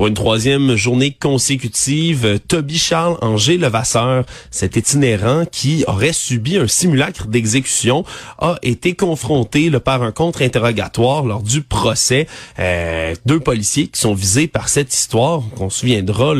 Pour 0.00 0.06
une 0.06 0.14
troisième 0.14 0.76
journée 0.76 1.10
consécutive, 1.10 2.40
Toby 2.48 2.78
Charles 2.78 3.18
Angers 3.20 3.58
Levasseur, 3.58 4.24
cet 4.50 4.76
itinérant 4.76 5.44
qui 5.44 5.84
aurait 5.86 6.14
subi 6.14 6.56
un 6.56 6.66
simulacre 6.66 7.26
d'exécution, 7.26 8.06
a 8.38 8.56
été 8.62 8.94
confronté 8.94 9.70
par 9.72 10.02
un 10.02 10.10
contre-interrogatoire 10.10 11.26
lors 11.26 11.42
du 11.42 11.60
procès. 11.60 12.26
Euh, 12.58 13.14
deux 13.26 13.40
policiers 13.40 13.88
qui 13.88 14.00
sont 14.00 14.14
visés 14.14 14.48
par 14.48 14.70
cette 14.70 14.94
histoire. 14.94 15.42
On 15.58 15.68
se 15.68 15.80
souviendra, 15.80 16.32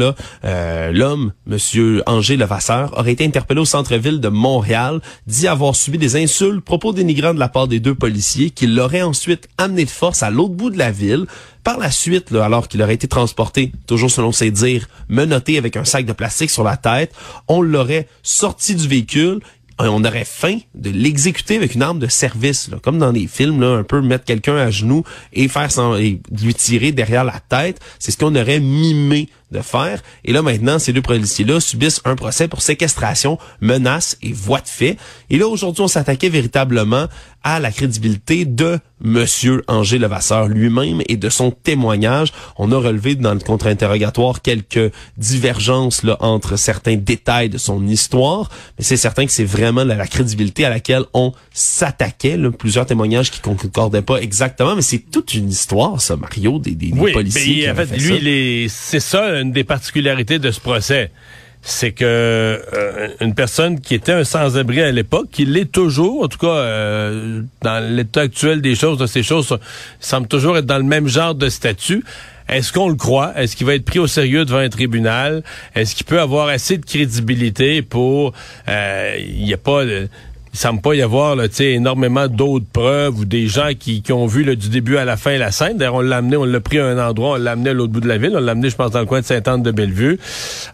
euh, 0.46 0.90
l'homme, 0.90 1.34
Monsieur 1.44 2.02
Angers 2.06 2.38
Levasseur, 2.38 2.96
aurait 2.96 3.12
été 3.12 3.26
interpellé 3.26 3.60
au 3.60 3.66
centre-ville 3.66 4.20
de 4.20 4.28
Montréal, 4.28 5.02
dit 5.26 5.46
avoir 5.46 5.76
subi 5.76 5.98
des 5.98 6.16
insultes, 6.16 6.64
propos 6.64 6.94
dénigrants 6.94 7.34
de 7.34 7.38
la 7.38 7.50
part 7.50 7.68
des 7.68 7.78
deux 7.78 7.94
policiers, 7.94 8.48
qui 8.48 8.66
l'auraient 8.66 9.02
ensuite 9.02 9.50
amené 9.58 9.84
de 9.84 9.90
force 9.90 10.22
à 10.22 10.30
l'autre 10.30 10.54
bout 10.54 10.70
de 10.70 10.78
la 10.78 10.90
ville. 10.90 11.26
Par 11.64 11.78
la 11.78 11.90
suite, 11.90 12.30
là, 12.30 12.44
alors 12.44 12.68
qu'il 12.68 12.82
aurait 12.82 12.94
été 12.94 13.06
transporté, 13.06 13.72
toujours 13.86 14.10
selon 14.10 14.32
ses 14.32 14.50
dires, 14.50 14.88
menotté 15.08 15.58
avec 15.58 15.76
un 15.76 15.84
sac 15.84 16.06
de 16.06 16.12
plastique 16.12 16.50
sur 16.50 16.64
la 16.64 16.76
tête, 16.76 17.12
on 17.48 17.60
l'aurait 17.60 18.08
sorti 18.22 18.74
du 18.74 18.88
véhicule 18.88 19.40
et 19.84 19.88
on 19.88 20.04
aurait 20.04 20.24
faim 20.24 20.58
de 20.74 20.90
l'exécuter 20.90 21.56
avec 21.56 21.74
une 21.74 21.82
arme 21.82 21.98
de 21.98 22.06
service, 22.06 22.70
comme 22.82 22.98
dans 22.98 23.12
les 23.12 23.26
films, 23.26 23.60
là, 23.60 23.76
un 23.76 23.82
peu 23.82 24.00
mettre 24.00 24.24
quelqu'un 24.24 24.56
à 24.56 24.70
genoux 24.70 25.04
et 25.32 25.48
faire 25.48 25.70
sans, 25.70 25.96
et 25.96 26.20
lui 26.30 26.54
tirer 26.54 26.92
derrière 26.92 27.24
la 27.24 27.40
tête. 27.40 27.80
C'est 27.98 28.10
ce 28.10 28.18
qu'on 28.18 28.34
aurait 28.36 28.60
mimé 28.60 29.28
de 29.50 29.60
faire. 29.60 30.02
Et 30.24 30.32
là, 30.32 30.42
maintenant, 30.42 30.78
ces 30.78 30.92
deux 30.92 31.02
policiers-là 31.02 31.60
subissent 31.60 32.00
un 32.04 32.16
procès 32.16 32.48
pour 32.48 32.62
séquestration, 32.62 33.38
menace 33.60 34.16
et 34.22 34.32
voie 34.32 34.60
de 34.60 34.68
fait. 34.68 34.96
Et 35.30 35.38
là, 35.38 35.46
aujourd'hui, 35.48 35.82
on 35.82 35.88
s'attaquait 35.88 36.28
véritablement 36.28 37.06
à 37.42 37.58
la 37.58 37.72
crédibilité 37.72 38.44
de 38.44 38.78
Monsieur 39.02 39.62
Angers 39.66 39.96
Levasseur 39.98 40.46
lui-même 40.48 41.00
et 41.08 41.16
de 41.16 41.30
son 41.30 41.50
témoignage. 41.50 42.32
On 42.58 42.70
a 42.70 42.76
relevé 42.76 43.14
dans 43.14 43.32
le 43.32 43.40
contre-interrogatoire 43.40 44.42
quelques 44.42 44.92
divergences 45.16 46.02
là, 46.02 46.18
entre 46.20 46.56
certains 46.56 46.96
détails 46.96 47.48
de 47.48 47.56
son 47.56 47.86
histoire, 47.86 48.50
mais 48.78 48.84
c'est 48.84 48.98
certain 48.98 49.24
que 49.24 49.32
c'est 49.32 49.44
vraiment 49.44 49.84
la, 49.84 49.94
la 49.94 50.06
crédibilité 50.06 50.66
à 50.66 50.68
laquelle 50.70 51.04
on 51.14 51.32
s'attaquait. 51.52 52.36
Plusieurs 52.58 52.84
témoignages 52.84 53.30
qui 53.30 53.40
concordaient 53.40 54.02
pas 54.02 54.18
exactement, 54.18 54.76
mais 54.76 54.82
c'est 54.82 54.98
toute 55.10 55.32
une 55.32 55.48
histoire, 55.48 55.98
ça, 56.02 56.16
Mario, 56.16 56.58
des, 56.58 56.72
des, 56.72 56.90
des 56.90 56.98
Oui, 57.00 57.12
policiers. 57.12 57.40
mais 57.56 57.62
qui 57.62 57.70
en 57.70 57.74
fait, 57.74 57.86
fait 57.86 57.96
lui, 58.20 58.68
c'est 58.68 59.00
ça 59.00 59.39
une 59.40 59.52
des 59.52 59.64
particularités 59.64 60.38
de 60.38 60.50
ce 60.50 60.60
procès. 60.60 61.10
c'est 61.62 61.92
que 61.92 62.04
euh, 62.04 63.08
une 63.20 63.34
personne 63.34 63.80
qui 63.80 63.94
était 63.94 64.12
un 64.12 64.24
sans-abri 64.24 64.80
à 64.80 64.90
l'époque, 64.92 65.28
qui 65.30 65.44
l'est 65.44 65.70
toujours, 65.70 66.22
en 66.22 66.28
tout 66.28 66.38
cas 66.38 66.46
euh, 66.46 67.42
dans 67.62 67.84
l'état 67.94 68.22
actuel 68.22 68.62
des 68.62 68.74
choses, 68.74 68.98
de 68.98 69.06
ces 69.06 69.22
choses 69.22 69.58
semble 70.00 70.26
toujours 70.26 70.56
être 70.56 70.66
dans 70.66 70.78
le 70.78 70.84
même 70.84 71.06
genre 71.06 71.34
de 71.34 71.48
statut. 71.48 72.02
Est-ce 72.48 72.72
qu'on 72.72 72.88
le 72.88 72.96
croit? 72.96 73.32
Est-ce 73.36 73.54
qu'il 73.54 73.66
va 73.66 73.74
être 73.74 73.84
pris 73.84 74.00
au 74.00 74.08
sérieux 74.08 74.44
devant 74.44 74.58
un 74.58 74.68
tribunal? 74.68 75.44
Est-ce 75.76 75.94
qu'il 75.94 76.06
peut 76.06 76.20
avoir 76.20 76.48
assez 76.48 76.78
de 76.78 76.84
crédibilité 76.84 77.82
pour... 77.82 78.32
Euh, 78.68 79.16
il 79.20 79.44
n'y 79.44 79.54
a 79.54 79.58
pas 79.58 79.84
il 80.52 80.58
semble 80.58 80.80
pas 80.80 80.94
y 80.94 81.02
avoir 81.02 81.36
là, 81.36 81.44
énormément 81.60 82.26
d'autres 82.26 82.66
preuves 82.72 83.20
ou 83.20 83.24
des 83.24 83.46
gens 83.46 83.70
qui, 83.78 84.02
qui 84.02 84.12
ont 84.12 84.26
vu 84.26 84.42
là, 84.42 84.54
du 84.56 84.68
début 84.68 84.96
à 84.96 85.04
la 85.04 85.16
fin 85.16 85.38
la 85.38 85.52
scène. 85.52 85.76
D'ailleurs, 85.76 85.94
on 85.94 86.00
l'a 86.00 86.16
amené, 86.16 86.36
on 86.36 86.44
l'a 86.44 86.60
pris 86.60 86.78
à 86.80 86.86
un 86.86 86.98
endroit, 86.98 87.32
on 87.32 87.36
l'a 87.36 87.52
amené 87.52 87.70
à 87.70 87.72
l'autre 87.72 87.92
bout 87.92 88.00
de 88.00 88.08
la 88.08 88.18
ville, 88.18 88.32
on 88.34 88.40
l'a 88.40 88.52
amené, 88.52 88.68
je 88.68 88.76
pense, 88.76 88.90
dans 88.90 89.00
le 89.00 89.06
coin 89.06 89.20
de 89.20 89.26
Sainte-Anne-de-Bellevue. 89.26 90.18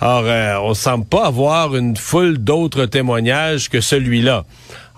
Alors, 0.00 0.25
euh, 0.25 0.54
on 0.62 0.75
semble 0.75 1.04
pas 1.04 1.26
avoir 1.26 1.76
une 1.76 1.97
foule 1.97 2.38
d'autres 2.38 2.87
témoignages 2.87 3.68
que 3.68 3.80
celui-là. 3.80 4.45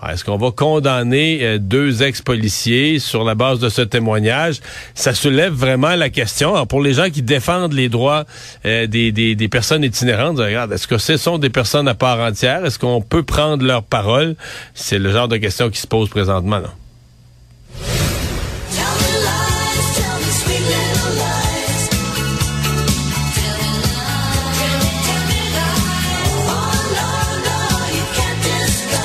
Est-ce 0.07 0.23
qu'on 0.23 0.37
va 0.37 0.51
condamner 0.51 1.39
euh, 1.41 1.57
deux 1.59 2.03
ex-policiers 2.03 2.99
sur 2.99 3.23
la 3.25 3.35
base 3.35 3.59
de 3.59 3.67
ce 3.67 3.81
témoignage? 3.81 4.59
Ça 4.95 5.13
soulève 5.13 5.53
vraiment 5.53 5.95
la 5.95 6.09
question. 6.09 6.53
Alors, 6.53 6.67
pour 6.67 6.81
les 6.81 6.93
gens 6.93 7.09
qui 7.09 7.21
défendent 7.21 7.73
les 7.73 7.89
droits 7.89 8.25
euh, 8.65 8.87
des, 8.87 9.49
personnes 9.51 9.83
itinérantes, 9.83 10.37
regarde, 10.37 10.71
est-ce 10.71 10.87
que 10.87 10.97
ce 10.97 11.17
sont 11.17 11.37
des 11.37 11.49
personnes 11.49 11.87
à 11.87 11.95
part 11.95 12.19
entière? 12.19 12.65
Est-ce 12.65 12.79
qu'on 12.79 13.01
peut 13.01 13.23
prendre 13.23 13.65
leur 13.65 13.83
parole? 13.83 14.35
C'est 14.73 14.99
le 14.99 15.11
genre 15.11 15.27
de 15.27 15.37
question 15.37 15.69
qui 15.69 15.79
se 15.79 15.87
pose 15.87 16.09
présentement. 16.09 16.59
Là. 16.59 16.73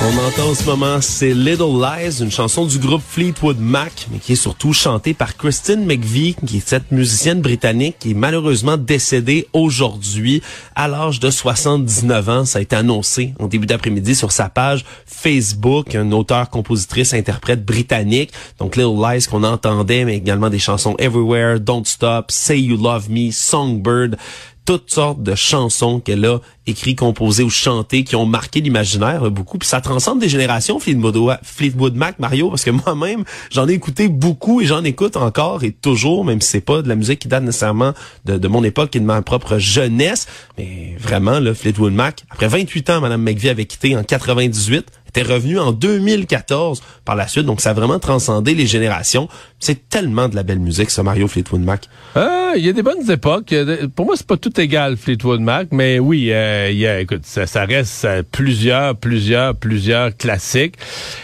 On 0.07 0.19
entend 0.19 0.51
en 0.51 0.53
ce 0.53 0.63
moment, 0.65 1.01
c'est 1.01 1.33
Little 1.33 1.81
Lies, 1.81 2.21
une 2.21 2.29
chanson 2.29 2.67
du 2.67 2.77
groupe 2.77 3.01
Fleetwood 3.01 3.59
Mac, 3.59 4.05
mais 4.11 4.19
qui 4.19 4.33
est 4.33 4.35
surtout 4.35 4.71
chantée 4.71 5.15
par 5.15 5.35
Christine 5.35 5.83
McVie, 5.83 6.35
qui 6.45 6.57
est 6.57 6.67
cette 6.67 6.91
musicienne 6.91 7.41
britannique 7.41 7.95
qui 7.99 8.11
est 8.11 8.13
malheureusement 8.13 8.77
décédée 8.77 9.47
aujourd'hui 9.51 10.43
à 10.75 10.87
l'âge 10.87 11.19
de 11.19 11.31
79 11.31 12.29
ans. 12.29 12.45
Ça 12.45 12.59
a 12.59 12.61
été 12.61 12.75
annoncé 12.75 13.33
en 13.39 13.47
début 13.47 13.65
d'après-midi 13.65 14.13
sur 14.13 14.31
sa 14.31 14.47
page 14.47 14.85
Facebook, 15.07 15.95
un 15.95 16.11
auteur, 16.11 16.51
compositrice, 16.51 17.15
interprète 17.15 17.65
britannique. 17.65 18.31
Donc 18.59 18.75
Little 18.75 19.01
Lies 19.01 19.25
qu'on 19.27 19.43
entendait, 19.43 20.05
mais 20.05 20.17
également 20.17 20.51
des 20.51 20.59
chansons 20.59 20.95
Everywhere, 20.99 21.59
Don't 21.59 21.85
Stop, 21.85 22.29
Say 22.29 22.59
You 22.59 22.77
Love 22.77 23.09
Me, 23.09 23.31
Songbird 23.31 24.17
toutes 24.65 24.91
sortes 24.91 25.21
de 25.21 25.35
chansons 25.35 25.99
qu'elle 25.99 26.25
a 26.25 26.39
écrites, 26.67 26.97
composées 26.97 27.43
ou 27.43 27.49
chantées 27.49 28.03
qui 28.03 28.15
ont 28.15 28.25
marqué 28.25 28.61
l'imaginaire 28.61 29.29
beaucoup. 29.29 29.57
Puis 29.57 29.69
ça 29.69 29.81
transcende 29.81 30.19
des 30.19 30.29
générations, 30.29 30.79
Fleetwood, 30.79 31.95
Mac, 31.95 32.19
Mario, 32.19 32.49
parce 32.49 32.63
que 32.63 32.71
moi-même, 32.85 33.23
j'en 33.51 33.67
ai 33.67 33.73
écouté 33.73 34.07
beaucoup 34.07 34.61
et 34.61 34.65
j'en 34.65 34.83
écoute 34.83 35.17
encore 35.17 35.63
et 35.63 35.71
toujours, 35.71 36.25
même 36.25 36.41
si 36.41 36.49
c'est 36.49 36.61
pas 36.61 36.81
de 36.81 36.89
la 36.89 36.95
musique 36.95 37.19
qui 37.19 37.27
date 37.27 37.43
nécessairement 37.43 37.93
de, 38.25 38.47
mon 38.47 38.63
époque 38.63 38.95
et 38.95 38.99
de 38.99 39.05
ma 39.05 39.21
propre 39.21 39.57
jeunesse. 39.57 40.27
Mais 40.57 40.95
vraiment, 40.99 41.39
là, 41.39 41.53
Fleetwood 41.53 41.93
Mac, 41.93 42.23
après 42.31 42.47
28 42.47 42.89
ans, 42.89 43.01
Madame 43.01 43.21
McVie 43.21 43.49
avait 43.49 43.65
quitté 43.65 43.95
en 43.95 44.03
98 44.03 44.87
était 45.15 45.33
revenu 45.33 45.59
en 45.59 45.71
2014 45.71 46.81
par 47.05 47.15
la 47.15 47.27
suite. 47.27 47.45
Donc, 47.45 47.61
ça 47.61 47.69
a 47.69 47.73
vraiment 47.73 47.99
transcendé 47.99 48.53
les 48.53 48.67
générations. 48.67 49.29
C'est 49.59 49.87
tellement 49.89 50.27
de 50.27 50.35
la 50.35 50.43
belle 50.43 50.59
musique, 50.59 50.89
ça, 50.89 51.03
Mario 51.03 51.27
Fleetwood 51.27 51.61
Mac. 51.61 51.87
Euh, 52.17 52.53
il 52.57 52.65
y 52.65 52.69
a 52.69 52.73
des 52.73 52.83
bonnes 52.83 53.09
époques. 53.09 53.53
Pour 53.95 54.05
moi, 54.05 54.15
c'est 54.17 54.27
pas 54.27 54.37
tout 54.37 54.59
égal, 54.59 54.97
Fleetwood 54.97 55.39
Mac, 55.39 55.69
mais 55.71 55.99
oui, 55.99 56.31
euh, 56.31 56.69
y 56.71 56.85
a, 56.85 56.99
écoute, 56.99 57.21
ça, 57.23 57.65
reste 57.65 58.05
euh, 58.05 58.23
plusieurs, 58.29 58.95
plusieurs, 58.95 59.55
plusieurs 59.55 60.15
classiques. 60.15 60.75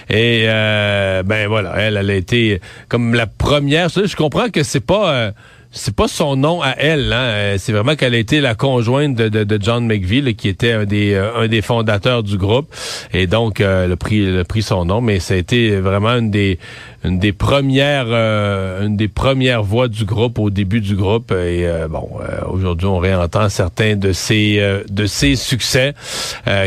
Et 0.09 0.45
euh, 0.45 1.23
ben 1.23 1.47
voilà, 1.47 1.75
elle, 1.77 1.97
elle 1.97 2.09
a 2.09 2.15
été 2.15 2.61
comme 2.87 3.13
la 3.13 3.27
première. 3.27 3.89
Je 3.89 4.15
comprends 4.15 4.49
que 4.49 4.63
c'est 4.63 4.79
pas 4.79 5.33
c'est 5.71 5.95
pas 5.95 6.07
son 6.07 6.35
nom 6.35 6.61
à 6.61 6.71
elle, 6.77 7.13
hein. 7.13 7.21
Euh, 7.21 7.55
c'est 7.57 7.71
vraiment 7.71 7.95
qu'elle 7.95 8.13
a 8.13 8.17
été 8.17 8.41
la 8.41 8.55
conjointe 8.55 9.15
de, 9.15 9.29
de, 9.29 9.43
de 9.43 9.59
John 9.61 9.85
McVie, 9.85 10.35
qui 10.35 10.49
était 10.49 10.73
un 10.73 10.85
des, 10.85 11.13
euh, 11.13 11.43
un 11.43 11.47
des 11.47 11.61
fondateurs 11.61 12.23
du 12.23 12.37
groupe, 12.37 12.73
et 13.13 13.25
donc 13.27 13.61
euh, 13.61 13.87
le 13.87 13.95
pris, 13.95 14.25
le 14.25 14.43
pris 14.43 14.61
son 14.61 14.85
nom, 14.85 15.01
mais 15.01 15.19
ça 15.19 15.33
a 15.33 15.37
été 15.37 15.77
vraiment 15.79 16.09
une 16.09 16.29
des, 16.29 16.59
une 17.05 17.19
des 17.19 17.31
premières, 17.31 18.07
euh, 18.09 18.85
une 18.85 18.97
des 18.97 19.07
premières 19.07 19.63
voix 19.63 19.87
du 19.87 20.05
groupe 20.05 20.39
au 20.39 20.49
début 20.49 20.81
du 20.81 20.95
groupe, 20.95 21.31
et 21.31 21.67
bon, 21.89 22.09
aujourd'hui 22.49 22.87
on 22.87 22.97
réentend 22.97 23.49
certains 23.49 23.95
de 23.95 24.11
ses, 24.11 24.61
de 24.89 25.05
ses 25.05 25.35
succès 25.35 25.93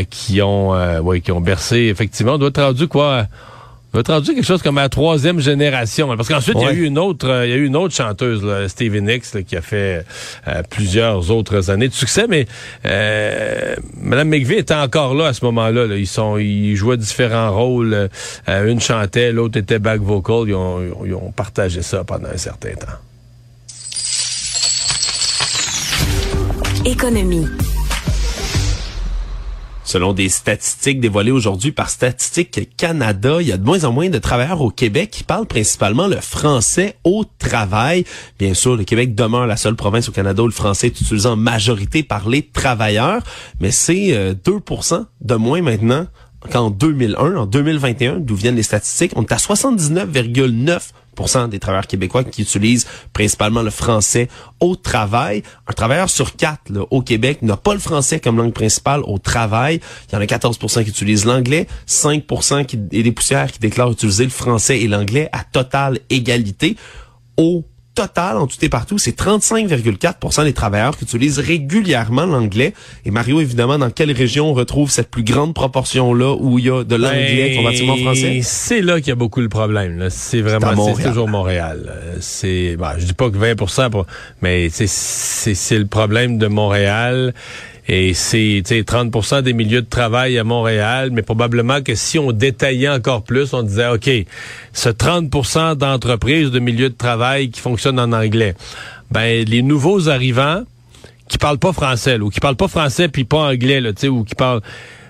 qui 0.09 0.41
ont, 0.41 0.71
ouais, 1.01 1.21
qui 1.21 1.31
ont 1.31 1.41
bercé 1.41 1.77
effectivement. 1.91 2.33
On 2.33 2.37
doit 2.37 2.51
rendu 2.57 2.87
quoi? 2.87 3.27
Va 3.95 4.01
être 4.01 4.13
rendu 4.13 4.33
quelque 4.33 4.45
chose 4.45 4.61
comme 4.61 4.75
la 4.75 4.89
troisième 4.89 5.39
génération. 5.39 6.15
Parce 6.15 6.27
qu'ensuite, 6.27 6.57
il 6.59 6.63
y 6.63 6.67
a 6.67 6.73
eu 6.73 6.83
une 6.83 6.99
autre, 6.99 7.29
euh, 7.29 7.45
il 7.47 7.49
y 7.49 7.53
a 7.53 7.57
eu 7.57 7.65
une 7.65 7.75
autre 7.75 7.93
chanteuse, 7.93 8.43
là, 8.43 8.67
Stevie 8.69 9.01
Nicks, 9.01 9.45
qui 9.45 9.55
a 9.55 9.61
fait 9.61 10.05
euh, 10.47 10.61
plusieurs 10.69 11.31
autres 11.31 11.69
années 11.69 11.87
de 11.87 11.93
succès. 11.93 12.25
Mais 12.27 12.45
euh, 12.85 13.75
Madame 13.99 14.29
McVie 14.29 14.55
était 14.55 14.75
encore 14.75 15.15
là 15.15 15.27
à 15.27 15.33
ce 15.33 15.43
moment-là. 15.45 15.85
Ils 15.95 16.07
sont, 16.07 16.37
ils 16.37 16.75
jouaient 16.75 16.97
différents 16.97 17.51
rôles. 17.51 18.09
Euh, 18.49 18.71
une 18.71 18.81
chantait, 18.81 19.31
l'autre 19.31 19.57
était 19.57 19.79
back 19.79 20.01
vocal. 20.01 20.43
Ils 20.47 20.55
ont, 20.55 20.81
ils 21.05 21.13
ont 21.13 21.31
partagé 21.31 21.81
ça 21.81 22.03
pendant 22.03 22.29
un 22.29 22.37
certain 22.37 22.73
temps. 22.73 22.99
Économie. 26.85 27.47
Selon 29.85 30.13
des 30.13 30.29
statistiques 30.29 30.99
dévoilées 30.99 31.29
aujourd'hui 31.29 31.71
par 31.71 31.91
Statistique 31.91 32.75
Canada, 32.75 33.37
il 33.39 33.47
y 33.47 33.51
a 33.51 33.57
de 33.57 33.63
moins 33.63 33.83
en 33.83 33.91
moins 33.91 34.09
de 34.09 34.17
travailleurs 34.17 34.61
au 34.61 34.71
Québec 34.71 35.11
qui 35.11 35.23
parlent 35.23 35.45
principalement 35.45 36.07
le 36.07 36.17
français 36.17 36.95
au 37.03 37.23
travail. 37.37 38.03
Bien 38.39 38.55
sûr, 38.55 38.75
le 38.75 38.83
Québec 38.83 39.13
demeure 39.13 39.45
la 39.45 39.57
seule 39.57 39.75
province 39.75 40.09
au 40.09 40.11
Canada 40.11 40.41
où 40.41 40.47
le 40.47 40.51
français 40.51 40.87
est 40.87 40.99
utilisé 40.99 41.29
en 41.29 41.35
majorité 41.35 42.01
par 42.01 42.27
les 42.27 42.41
travailleurs, 42.41 43.21
mais 43.59 43.69
c'est 43.69 44.35
2% 44.43 44.93
euh, 44.93 45.03
de 45.21 45.35
moins 45.35 45.61
maintenant 45.61 46.07
qu'en 46.51 46.71
2001, 46.71 47.35
en 47.35 47.45
2021, 47.45 48.19
d'où 48.19 48.35
viennent 48.35 48.55
les 48.55 48.63
statistiques. 48.63 49.11
On 49.15 49.21
est 49.21 49.31
à 49.31 49.37
79,9 49.37 50.79
des 51.49 51.59
travailleurs 51.59 51.87
québécois 51.87 52.23
qui 52.23 52.41
utilisent 52.41 52.85
principalement 53.13 53.61
le 53.61 53.69
français 53.69 54.27
au 54.59 54.75
travail. 54.75 55.43
Un 55.67 55.73
travailleur 55.73 56.09
sur 56.09 56.35
quatre 56.35 56.71
au 56.91 57.01
Québec 57.01 57.41
n'a 57.41 57.57
pas 57.57 57.73
le 57.73 57.79
français 57.79 58.19
comme 58.19 58.37
langue 58.37 58.53
principale 58.53 59.01
au 59.05 59.17
travail. 59.17 59.79
Il 60.09 60.15
y 60.15 60.17
en 60.17 60.21
a 60.21 60.25
14% 60.25 60.83
qui 60.83 60.89
utilisent 60.89 61.25
l'anglais, 61.25 61.67
5 61.85 62.25
qui, 62.67 62.79
et 62.91 63.03
des 63.03 63.11
poussières 63.11 63.51
qui 63.51 63.59
déclarent 63.59 63.91
utiliser 63.91 64.23
le 64.23 64.29
français 64.29 64.79
et 64.79 64.87
l'anglais 64.87 65.29
à 65.31 65.43
totale 65.43 65.99
égalité. 66.09 66.75
Au 67.37 67.65
total, 67.95 68.37
en 68.37 68.47
tout 68.47 68.57
et 68.61 68.69
partout, 68.69 68.97
c'est 68.97 69.17
35,4% 69.17 70.43
des 70.43 70.53
travailleurs 70.53 70.97
qui 70.97 71.05
utilisent 71.05 71.39
régulièrement 71.39 72.25
l'anglais. 72.25 72.73
Et 73.05 73.11
Mario, 73.11 73.41
évidemment, 73.41 73.77
dans 73.77 73.89
quelle 73.89 74.11
région 74.11 74.49
on 74.49 74.53
retrouve 74.53 74.91
cette 74.91 75.09
plus 75.09 75.23
grande 75.23 75.53
proportion-là 75.53 76.35
où 76.39 76.59
il 76.59 76.65
y 76.65 76.69
a 76.69 76.83
de 76.83 76.95
l'anglais 76.95 77.49
ben, 77.49 77.57
comparativement 77.57 77.97
français? 77.97 78.41
C'est 78.43 78.81
là 78.81 78.99
qu'il 78.99 79.07
y 79.07 79.11
a 79.11 79.15
beaucoup 79.15 79.41
le 79.41 79.49
problème. 79.49 80.07
C'est 80.09 80.41
vraiment, 80.41 80.93
c'est 80.93 81.03
toujours 81.03 81.27
Montréal. 81.27 81.93
C'est, 82.19 82.75
bah, 82.77 82.95
je 82.97 83.05
dis 83.05 83.13
pas 83.13 83.29
que 83.29 83.37
20% 83.37 83.85
mais 84.41 84.69
c'est 84.69 85.77
le 85.77 85.85
problème 85.85 86.37
de 86.37 86.47
Montréal. 86.47 87.33
Et 87.87 88.15
c'est 88.15 88.61
30% 88.61 89.43
des 89.43 89.53
milieux 89.53 89.81
de 89.81 89.89
travail 89.89 90.39
à 90.39 90.43
Montréal, 90.43 91.11
mais 91.11 91.21
probablement 91.21 91.81
que 91.81 91.93
si 91.93 92.17
on 92.17 92.31
détaillait 92.31 92.89
encore 92.89 93.23
plus, 93.23 93.53
on 93.53 93.61
disait, 93.61 93.87
OK, 93.87 94.09
ce 94.73 94.89
30% 94.89 95.75
d'entreprises, 95.75 96.49
de 96.49 96.59
milieux 96.59 96.89
de 96.89 96.95
travail 96.95 97.51
qui 97.51 97.61
fonctionnent 97.61 97.99
en 97.99 98.11
anglais, 98.11 98.55
ben 99.11 99.45
les 99.45 99.61
nouveaux 99.61 100.09
arrivants 100.09 100.63
qui 101.27 101.37
parlent 101.37 101.59
pas 101.59 101.73
français, 101.73 102.19
ou 102.19 102.29
qui 102.29 102.39
parlent 102.39 102.55
pas 102.55 102.67
français 102.67 103.07
puis 103.07 103.23
pas 103.23 103.49
anglais, 103.51 103.81
là, 103.81 103.91
ou 104.09 104.23
qui 104.23 104.35
parlent 104.35 104.61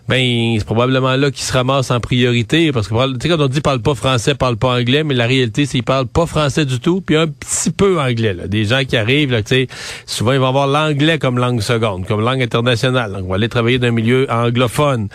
ben 0.07 0.55
c'est 0.57 0.65
probablement 0.65 1.15
là 1.15 1.31
qu'ils 1.31 1.43
se 1.43 1.53
ramassent 1.53 1.89
en 1.89 1.99
priorité 1.99 2.71
parce 2.71 2.87
que 2.87 3.13
tu 3.13 3.19
sais 3.21 3.29
quand 3.29 3.43
on 3.43 3.47
dit 3.47 3.61
parle 3.61 3.81
pas 3.81 3.95
français, 3.95 4.35
parle 4.35 4.55
pas 4.55 4.77
anglais, 4.77 5.03
mais 5.03 5.15
la 5.15 5.25
réalité 5.25 5.65
c'est 5.65 5.79
qu'ils 5.79 5.83
parlent 5.83 6.05
pas 6.05 6.27
français 6.27 6.65
du 6.65 6.79
tout, 6.79 7.01
puis 7.01 7.15
un 7.15 7.27
petit 7.27 7.71
peu 7.71 7.99
anglais 7.99 8.33
là. 8.33 8.47
Des 8.47 8.65
gens 8.65 8.83
qui 8.85 8.97
arrivent 8.97 9.31
là, 9.31 9.41
tu 9.41 9.55
sais, 9.55 9.67
souvent 10.05 10.33
ils 10.33 10.39
vont 10.39 10.47
avoir 10.47 10.67
l'anglais 10.67 11.17
comme 11.17 11.39
langue 11.39 11.61
seconde, 11.61 12.05
comme 12.05 12.21
langue 12.21 12.41
internationale. 12.41 13.13
Donc 13.13 13.23
on 13.25 13.29
va 13.29 13.35
aller 13.35 13.49
travailler 13.49 13.79
dans 13.79 13.87
un 13.87 13.91
milieu 13.91 14.27
anglophone. 14.31 15.07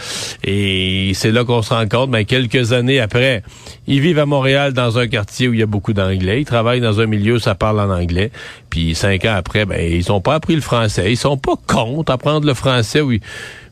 Et 0.42 1.12
c'est 1.14 1.31
là 1.31 1.44
qu'on 1.44 1.62
se 1.62 1.72
rend 1.72 1.87
compte 1.87 2.11
ben 2.11 2.24
quelques 2.24 2.72
années 2.72 2.98
après, 2.98 3.44
ils 3.87 4.00
vivent 4.00 4.18
à 4.18 4.26
Montréal 4.26 4.72
dans 4.72 4.98
un 4.98 5.07
quartier 5.07 5.46
où 5.46 5.53
il 5.53 5.61
y 5.61 5.62
a 5.62 5.66
beaucoup 5.66 5.92
d'anglais, 5.92 6.40
ils 6.40 6.46
travaillent 6.46 6.81
dans 6.81 7.00
un 7.00 7.07
milieu 7.07 7.35
où 7.35 7.38
ça 7.38 7.55
parle 7.55 7.79
en 7.79 7.90
anglais, 7.90 8.33
puis 8.70 8.96
cinq 8.96 9.24
ans 9.24 9.35
après 9.37 9.66
ben 9.66 9.81
ils 9.81 10.11
ont 10.11 10.20
pas 10.20 10.35
appris 10.35 10.57
le 10.57 10.62
français, 10.62 11.12
ils 11.12 11.16
sont 11.16 11.37
pas 11.37 11.55
contre 11.68 12.11
apprendre 12.11 12.44
le 12.44 12.55
français 12.55 13.00
oui 13.00 13.20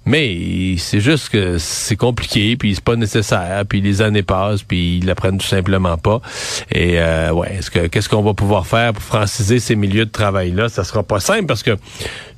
Mais 0.09 0.77
c'est 0.79 1.01
juste 1.01 1.29
que 1.29 1.59
c'est 1.59 1.97
compliqué, 1.97 2.57
puis 2.57 2.75
c'est 2.75 2.83
pas 2.83 2.97
nécessaire, 2.97 3.64
puis 3.68 3.83
les 3.83 4.01
années 4.01 4.23
passent, 4.23 4.62
puis 4.62 4.97
ils 4.97 5.05
l'apprennent 5.05 5.37
tout 5.37 5.47
simplement 5.47 5.99
pas. 5.99 6.23
Et 6.73 6.99
euh, 6.99 7.31
ouais, 7.33 7.57
est-ce 7.59 7.71
que 7.71 7.88
qu'est-ce 7.88 8.09
qu'on 8.09 8.23
va 8.23 8.33
pouvoir 8.33 8.66
faire 8.66 8.94
pour 8.94 9.03
franciser 9.03 9.59
ces 9.59 9.77
milieux 9.77 10.07
de 10.07 10.11
travail 10.11 10.53
là 10.53 10.71
Ça 10.71 10.83
sera 10.83 11.03
pas 11.03 11.21
simple 11.21 11.44
parce 11.44 11.62
que 11.62 11.77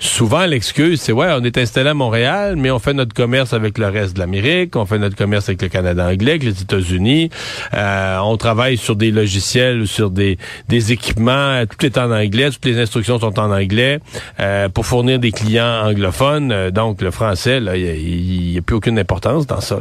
souvent 0.00 0.46
l'excuse 0.46 1.00
c'est 1.00 1.12
ouais, 1.12 1.28
on 1.30 1.44
est 1.44 1.58
installé 1.58 1.90
à 1.90 1.94
Montréal, 1.94 2.56
mais 2.56 2.72
on 2.72 2.80
fait 2.80 2.92
notre 2.92 3.14
commerce 3.14 3.52
avec 3.52 3.78
le 3.78 3.86
reste 3.86 4.14
de 4.14 4.18
l'Amérique, 4.18 4.74
on 4.74 4.84
fait 4.84 4.98
notre 4.98 5.16
commerce 5.16 5.48
avec 5.48 5.62
le 5.62 5.68
Canada 5.68 6.08
anglais, 6.08 6.32
avec 6.32 6.42
les 6.42 6.62
États-Unis, 6.62 7.30
euh, 7.74 8.18
on 8.18 8.36
travaille 8.36 8.78
sur 8.78 8.96
des 8.96 9.12
logiciels 9.12 9.86
sur 9.86 10.10
des 10.10 10.38
des 10.68 10.90
équipements, 10.90 11.62
tout 11.66 11.86
est 11.86 11.98
en 11.98 12.10
anglais, 12.10 12.50
toutes 12.50 12.64
les 12.64 12.80
instructions 12.80 13.20
sont 13.20 13.38
en 13.38 13.52
anglais 13.52 14.00
euh, 14.40 14.68
pour 14.68 14.86
fournir 14.86 15.20
des 15.20 15.30
clients 15.30 15.84
anglophones. 15.84 16.50
Euh, 16.50 16.70
donc 16.70 17.02
le 17.02 17.10
français, 17.10 17.59
il 17.60 18.50
n'y 18.52 18.58
a, 18.58 18.62
plus 18.62 18.76
aucune 18.76 18.98
importance 18.98 19.46
dans 19.46 19.60
ça. 19.60 19.78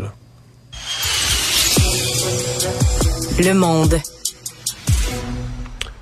Le 3.40 3.54
monde. 3.54 4.00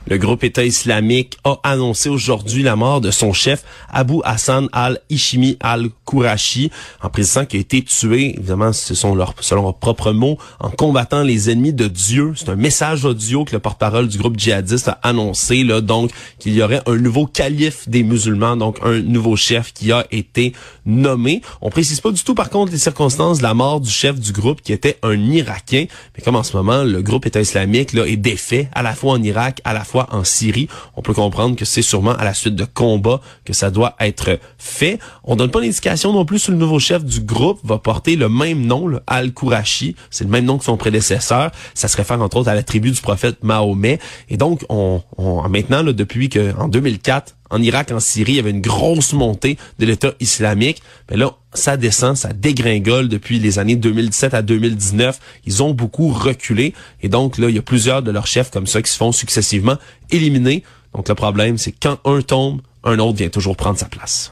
Le 0.10 0.18
groupe 0.18 0.46
État 0.46 0.64
islamique 0.64 1.38
a 1.44 1.60
annoncé 1.64 2.08
aujourd'hui 2.08 2.64
la 2.64 2.78
mort 2.78 3.02
de 3.02 3.12
son 3.12 3.34
chef 3.34 3.66
Abu 3.90 4.20
Hassan 4.24 4.70
al-Ishimi 4.72 5.58
al-Kourachi 5.60 6.72
en 7.04 7.10
précisant 7.10 7.46
qu'il 7.46 7.58
a 7.58 7.62
été 7.62 7.82
tué, 7.84 8.36
évidemment, 8.38 8.72
ce 8.72 8.96
sont 8.96 9.16
leurs, 9.16 9.34
selon 9.42 9.64
leurs 9.64 9.78
propres 9.78 10.14
mots, 10.14 10.38
en 10.62 10.70
combattant 10.70 11.24
les 11.24 11.50
ennemis 11.50 11.74
de 11.74 11.88
Dieu. 11.90 12.32
C'est 12.38 12.48
un 12.48 12.56
message 12.56 13.04
audio 13.04 13.44
que 13.44 13.52
le 13.52 13.60
porte-parole 13.60 14.08
du 14.08 14.18
groupe 14.18 14.40
djihadiste 14.40 14.88
a 14.88 14.98
annoncé, 15.04 15.66
là, 15.66 15.82
donc, 15.82 16.12
qu'il 16.40 16.54
y 16.54 16.62
aurait 16.62 16.82
un 16.86 16.96
nouveau 16.96 17.26
calife 17.26 17.90
des 17.90 18.04
musulmans, 18.04 18.56
donc 18.56 18.78
un 18.84 19.02
nouveau 19.02 19.36
chef 19.36 19.74
qui 19.74 19.92
a 19.92 20.06
été 20.12 20.54
nommé. 20.86 21.42
On 21.60 21.70
précise 21.70 22.00
pas 22.00 22.12
du 22.12 22.24
tout, 22.24 22.34
par 22.34 22.50
contre, 22.50 22.72
les 22.72 22.78
circonstances 22.78 23.40
de 23.40 23.44
la 23.44 23.54
mort 23.54 23.82
du 23.82 23.90
chef 23.90 24.18
du 24.18 24.32
groupe 24.32 24.62
qui 24.62 24.72
était 24.72 24.98
un 25.04 25.20
Irakien. 25.20 25.88
Mais 26.16 26.24
comme 26.24 26.38
en 26.38 26.44
ce 26.44 26.56
moment, 26.56 26.84
le 26.84 27.02
groupe 27.02 27.26
État 27.26 27.42
islamique, 27.42 27.92
là, 27.92 28.08
est 28.08 28.16
défait 28.16 28.70
à 28.74 28.82
la 28.82 28.96
fois 28.96 29.14
en 29.14 29.22
Irak, 29.22 29.60
à 29.66 29.74
la 29.74 29.84
fois 29.84 29.97
en 30.12 30.24
Syrie. 30.24 30.68
On 30.96 31.02
peut 31.02 31.14
comprendre 31.14 31.56
que 31.56 31.66
c'est 31.66 31.82
sûrement 31.82 32.12
à 32.12 32.24
la 32.24 32.34
suite 32.34 32.56
de 32.56 32.66
combats 32.66 33.22
que 33.46 33.54
ça 33.54 33.72
doit 33.72 33.96
être 34.00 34.40
fait. 34.58 35.00
On 35.24 35.36
donne 35.36 35.52
pas 35.52 35.62
d'indication 35.62 36.14
non 36.14 36.26
plus 36.26 36.40
sur 36.40 36.52
le 36.52 36.58
nouveau 36.58 36.80
chef 36.80 37.04
du 37.04 37.22
groupe 37.22 37.60
va 37.64 37.78
porter 37.78 38.16
le 38.16 38.30
même 38.30 38.66
nom, 38.66 39.00
Al-Kourachi. 39.08 39.96
C'est 40.10 40.24
le 40.24 40.30
même 40.30 40.46
nom 40.46 40.58
que 40.58 40.66
son 40.66 40.78
prédécesseur. 40.78 41.52
Ça 41.74 41.88
se 41.88 41.98
réfère 41.98 42.22
entre 42.22 42.38
autres 42.38 42.50
à 42.50 42.56
la 42.56 42.64
tribu 42.64 42.92
du 42.92 43.02
prophète 43.02 43.44
Mahomet. 43.44 44.00
Et 44.30 44.38
donc, 44.38 44.66
on, 44.70 45.02
on 45.18 45.48
maintenant, 45.50 45.82
là, 45.82 45.94
depuis 45.94 46.30
que 46.30 46.54
en 46.58 46.68
2004, 46.68 47.37
en 47.50 47.62
Irak, 47.62 47.92
en 47.92 48.00
Syrie, 48.00 48.34
il 48.34 48.36
y 48.36 48.40
avait 48.40 48.52
une 48.52 48.62
grosse 48.62 49.14
montée 49.14 49.58
de 49.80 49.86
l'État 49.86 50.14
islamique. 50.20 50.82
Mais 51.10 51.18
là, 51.18 51.32
ça 51.54 51.78
descend, 51.78 52.16
ça 52.16 52.34
dégringole 52.34 53.08
depuis 53.08 53.40
les 53.40 53.60
années 53.60 53.76
2017 53.76 54.34
à 54.34 54.42
2019. 54.42 55.20
Ils 55.46 55.64
ont 55.64 55.74
beaucoup 55.74 56.10
reculé. 56.10 56.74
Et 57.02 57.10
donc, 57.10 57.38
là, 57.38 57.50
il 57.50 57.56
y 57.56 57.60
a 57.60 57.64
plusieurs 57.64 58.02
de 58.02 58.12
leurs 58.12 58.28
chefs 58.28 58.52
comme 58.52 58.68
ça 58.68 58.82
qui 58.82 58.92
se 58.92 58.98
font 58.98 59.12
successivement 59.12 59.78
éliminer. 60.12 60.64
Donc, 60.94 61.10
le 61.10 61.16
problème, 61.16 61.58
c'est 61.58 61.72
quand 61.74 62.00
un 62.06 62.22
tombe, 62.22 62.62
un 62.84 63.00
autre 63.00 63.18
vient 63.18 63.30
toujours 63.30 63.56
prendre 63.56 63.78
sa 63.78 63.88
place. 63.88 64.32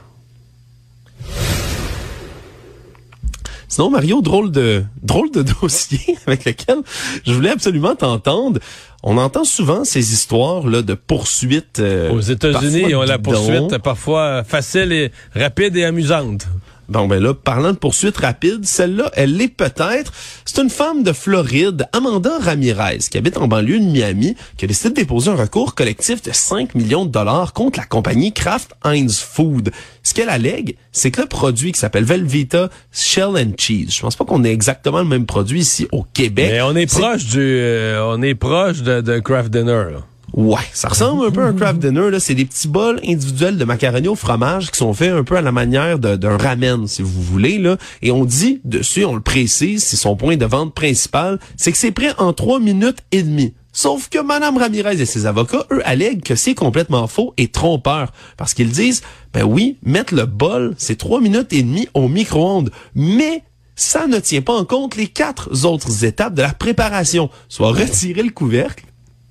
Sinon, 3.68 3.90
Mario, 3.90 4.22
drôle 4.22 4.52
de 4.52 4.84
drôle 5.02 5.32
de 5.32 5.42
dossier 5.62 6.18
avec 6.26 6.46
lequel 6.46 6.78
je 7.26 7.34
voulais 7.34 7.50
absolument 7.52 7.96
t'entendre. 7.96 8.60
On 9.04 9.18
entend 9.18 9.44
souvent 9.44 9.84
ces 9.84 10.14
histoires 10.14 10.68
là 10.68 10.82
de 10.82 10.96
poursuites. 10.96 11.80
Euh, 11.80 12.12
Aux 12.12 12.22
États-Unis, 12.22 12.86
ils 12.90 12.96
ont 12.96 13.04
la 13.04 13.20
poursuite 13.20 13.78
parfois 13.78 14.44
facile 14.44 14.92
et 14.92 15.12
rapide 15.36 15.76
et 15.78 15.86
amusante. 15.86 16.48
Bon, 16.88 17.08
ben 17.08 17.22
là, 17.22 17.34
parlant 17.34 17.72
de 17.72 17.78
poursuite 17.78 18.18
rapide, 18.18 18.66
celle-là, 18.66 19.10
elle 19.14 19.36
l'est 19.36 19.48
peut-être. 19.48 20.14
C'est 20.46 20.62
une 20.62 20.70
femme 20.70 21.04
de 21.04 21.14
Floride, 21.14 21.88
Amanda 21.94 22.38
Ramirez, 22.40 23.00
qui 23.10 23.18
habite 23.18 23.38
en 23.38 23.48
banlieue 23.48 23.80
de 23.80 23.86
Miami, 23.86 24.36
qui 24.58 24.66
a 24.66 24.68
décidé 24.68 24.90
de 24.90 24.96
déposer 24.96 25.32
un 25.32 25.36
recours 25.36 25.74
collectif 25.74 26.22
de 26.22 26.32
5 26.32 26.76
millions 26.76 27.06
de 27.06 27.12
dollars 27.12 27.54
contre 27.54 27.80
la 27.80 27.86
compagnie 27.86 28.34
Kraft 28.34 28.74
Heinz 28.84 29.20
Food. 29.20 29.72
Ce 30.04 30.14
qu'elle 30.14 30.30
allègue, 30.30 30.76
c'est 30.92 31.10
que 31.10 31.22
le 31.22 31.28
produit 31.28 31.72
qui 31.72 31.80
s'appelle 31.80 32.04
Velveeta 32.04 32.70
Shell 32.92 33.36
and 33.36 33.54
Cheese, 33.58 33.88
je 33.90 34.02
pense 34.02 34.16
pas 34.16 34.26
qu'on 34.26 34.44
ait 34.44 34.54
exactement 34.54 35.00
le 35.00 35.06
même 35.06 35.26
produit 35.26 35.62
ici 35.62 35.88
au 35.92 36.06
Québec. 36.14 36.50
Mais 36.52 36.62
on 36.62 36.76
est, 36.76 36.86
proche 36.86 37.26
du, 37.26 37.40
euh, 37.40 38.06
on 38.06 38.22
est 38.22 38.36
proche 38.36 38.84
de, 38.84 39.02
de 39.02 39.20
Kraft 39.20 39.50
Dinner, 39.50 39.86
là. 39.92 40.02
Ouais, 40.36 40.60
ça 40.74 40.90
ressemble 40.90 41.26
un 41.26 41.32
peu 41.32 41.42
à 41.42 41.46
un 41.46 41.54
craft 41.54 41.80
dinner. 41.80 42.12
Là. 42.12 42.20
C'est 42.20 42.36
des 42.36 42.44
petits 42.44 42.68
bols 42.68 43.00
individuels 43.08 43.58
de 43.58 43.64
macaroni 43.64 44.10
au 44.10 44.16
fromage 44.16 44.70
qui 44.70 44.78
sont 44.78 44.94
faits 44.94 45.14
un 45.14 45.24
peu 45.24 45.38
à 45.38 45.42
la 45.42 45.54
manière 45.54 45.98
d'un 45.98 46.38
ramen, 46.38 46.88
si 46.88 47.02
vous 47.02 47.22
voulez. 47.22 47.58
Là. 47.58 47.78
Et 48.02 48.12
on 48.12 48.26
dit 48.26 48.60
dessus, 48.66 49.06
on 49.06 49.16
le 49.16 49.22
précise, 49.22 49.86
c'est 49.86 49.96
son 49.96 50.18
point 50.18 50.36
de 50.36 50.46
vente 50.46 50.74
principal, 50.74 51.40
c'est 51.56 51.72
que 51.72 51.78
c'est 51.78 51.92
prêt 51.92 52.12
en 52.18 52.34
trois 52.34 52.60
minutes 52.60 52.98
et 53.14 53.24
demie. 53.24 53.54
Sauf 53.72 54.10
que 54.10 54.20
Madame 54.20 54.58
Ramirez 54.58 55.00
et 55.02 55.06
ses 55.06 55.26
avocats, 55.26 55.66
eux, 55.72 55.82
allèguent 55.86 56.24
que 56.24 56.36
c'est 56.36 56.54
complètement 56.54 57.08
faux 57.08 57.34
et 57.38 57.48
trompeur. 57.48 58.12
Parce 58.36 58.54
qu'ils 58.54 58.72
disent, 58.72 59.04
ben 59.34 59.44
oui, 59.44 59.78
mettre 59.84 60.14
le 60.14 60.26
bol, 60.26 60.76
c'est 60.78 60.98
trois 60.98 61.22
minutes 61.22 61.54
et 61.54 61.64
demie 61.64 61.88
au 61.94 62.10
micro-ondes. 62.10 62.72
Mais 62.94 63.44
ça 63.78 64.08
ne 64.08 64.20
tient 64.20 64.42
pas 64.42 64.54
en 64.54 64.66
compte 64.66 64.98
les 64.98 65.08
quatre 65.08 65.66
autres 65.66 66.04
étapes 66.04 66.34
de 66.34 66.42
la 66.42 66.54
préparation. 66.54 67.30
Soit 67.48 67.72
retirer 67.72 68.24
le 68.24 68.32
couvercle, 68.32 68.86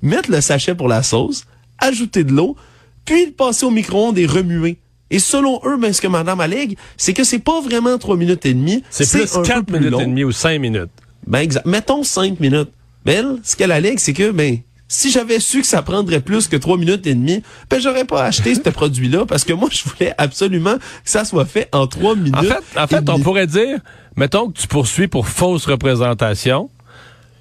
mettre 0.05 0.31
le 0.31 0.41
sachet 0.41 0.75
pour 0.75 0.87
la 0.87 1.03
sauce, 1.03 1.45
ajouter 1.79 2.23
de 2.23 2.33
l'eau, 2.33 2.57
puis 3.05 3.27
le 3.27 3.33
passer 3.33 3.67
au 3.67 3.71
micro-ondes 3.71 4.19
et 4.19 4.27
remuer. 4.27 4.79
Et 5.11 5.19
selon 5.19 5.61
eux, 5.65 5.77
ben, 5.77 5.93
ce 5.93 6.01
que 6.01 6.07
Madame 6.07 6.41
allègue, 6.41 6.77
c'est 6.97 7.13
que 7.13 7.25
c'est 7.25 7.39
pas 7.39 7.61
vraiment 7.61 7.99
trois 7.99 8.17
minutes 8.17 8.47
et 8.47 8.55
demie. 8.55 8.83
C'est 8.91 9.11
plus 9.11 9.31
quatre 9.45 9.71
minutes 9.71 10.01
et 10.01 10.07
demie 10.07 10.25
ou 10.25 10.33
cinq 10.33 10.61
minutes. 10.61 10.91
Ben, 11.27 11.41
exact. 11.41 11.67
Mettons 11.67 12.03
cinq 12.03 12.41
minutes. 12.41 12.71
Mais 13.05 13.15
elle, 13.15 13.39
ce 13.43 13.55
qu'elle 13.57 13.73
allègue, 13.73 13.99
c'est 13.99 14.15
que, 14.15 14.31
ben, 14.31 14.59
si 14.89 15.11
j'avais 15.11 15.41
su 15.41 15.61
que 15.61 15.67
ça 15.67 15.83
prendrait 15.83 16.21
plus 16.21 16.49
que 16.49 16.57
trois 16.57 16.77
minutes 16.77 17.07
et 17.07 17.15
demie, 17.15 17.43
ben, 17.71 17.81
j'aurais 17.81 18.05
pas 18.05 18.25
acheté 18.25 18.55
ce 18.55 18.61
produit-là 18.71 19.27
parce 19.27 19.45
que 19.45 19.53
moi, 19.53 19.69
je 19.71 19.85
voulais 19.85 20.15
absolument 20.19 20.77
que 20.77 20.83
ça 21.05 21.25
soit 21.25 21.45
fait 21.45 21.69
en 21.73 21.87
trois 21.87 22.15
minutes. 22.17 22.37
En 22.37 22.43
fait, 22.43 22.81
en 22.81 22.87
fait 22.87 23.09
on 23.09 23.21
pourrait 23.21 23.47
dire, 23.47 23.79
mettons 24.17 24.51
que 24.51 24.59
tu 24.59 24.67
poursuis 24.67 25.09
pour 25.09 25.29
fausse 25.29 25.67
représentation. 25.67 26.71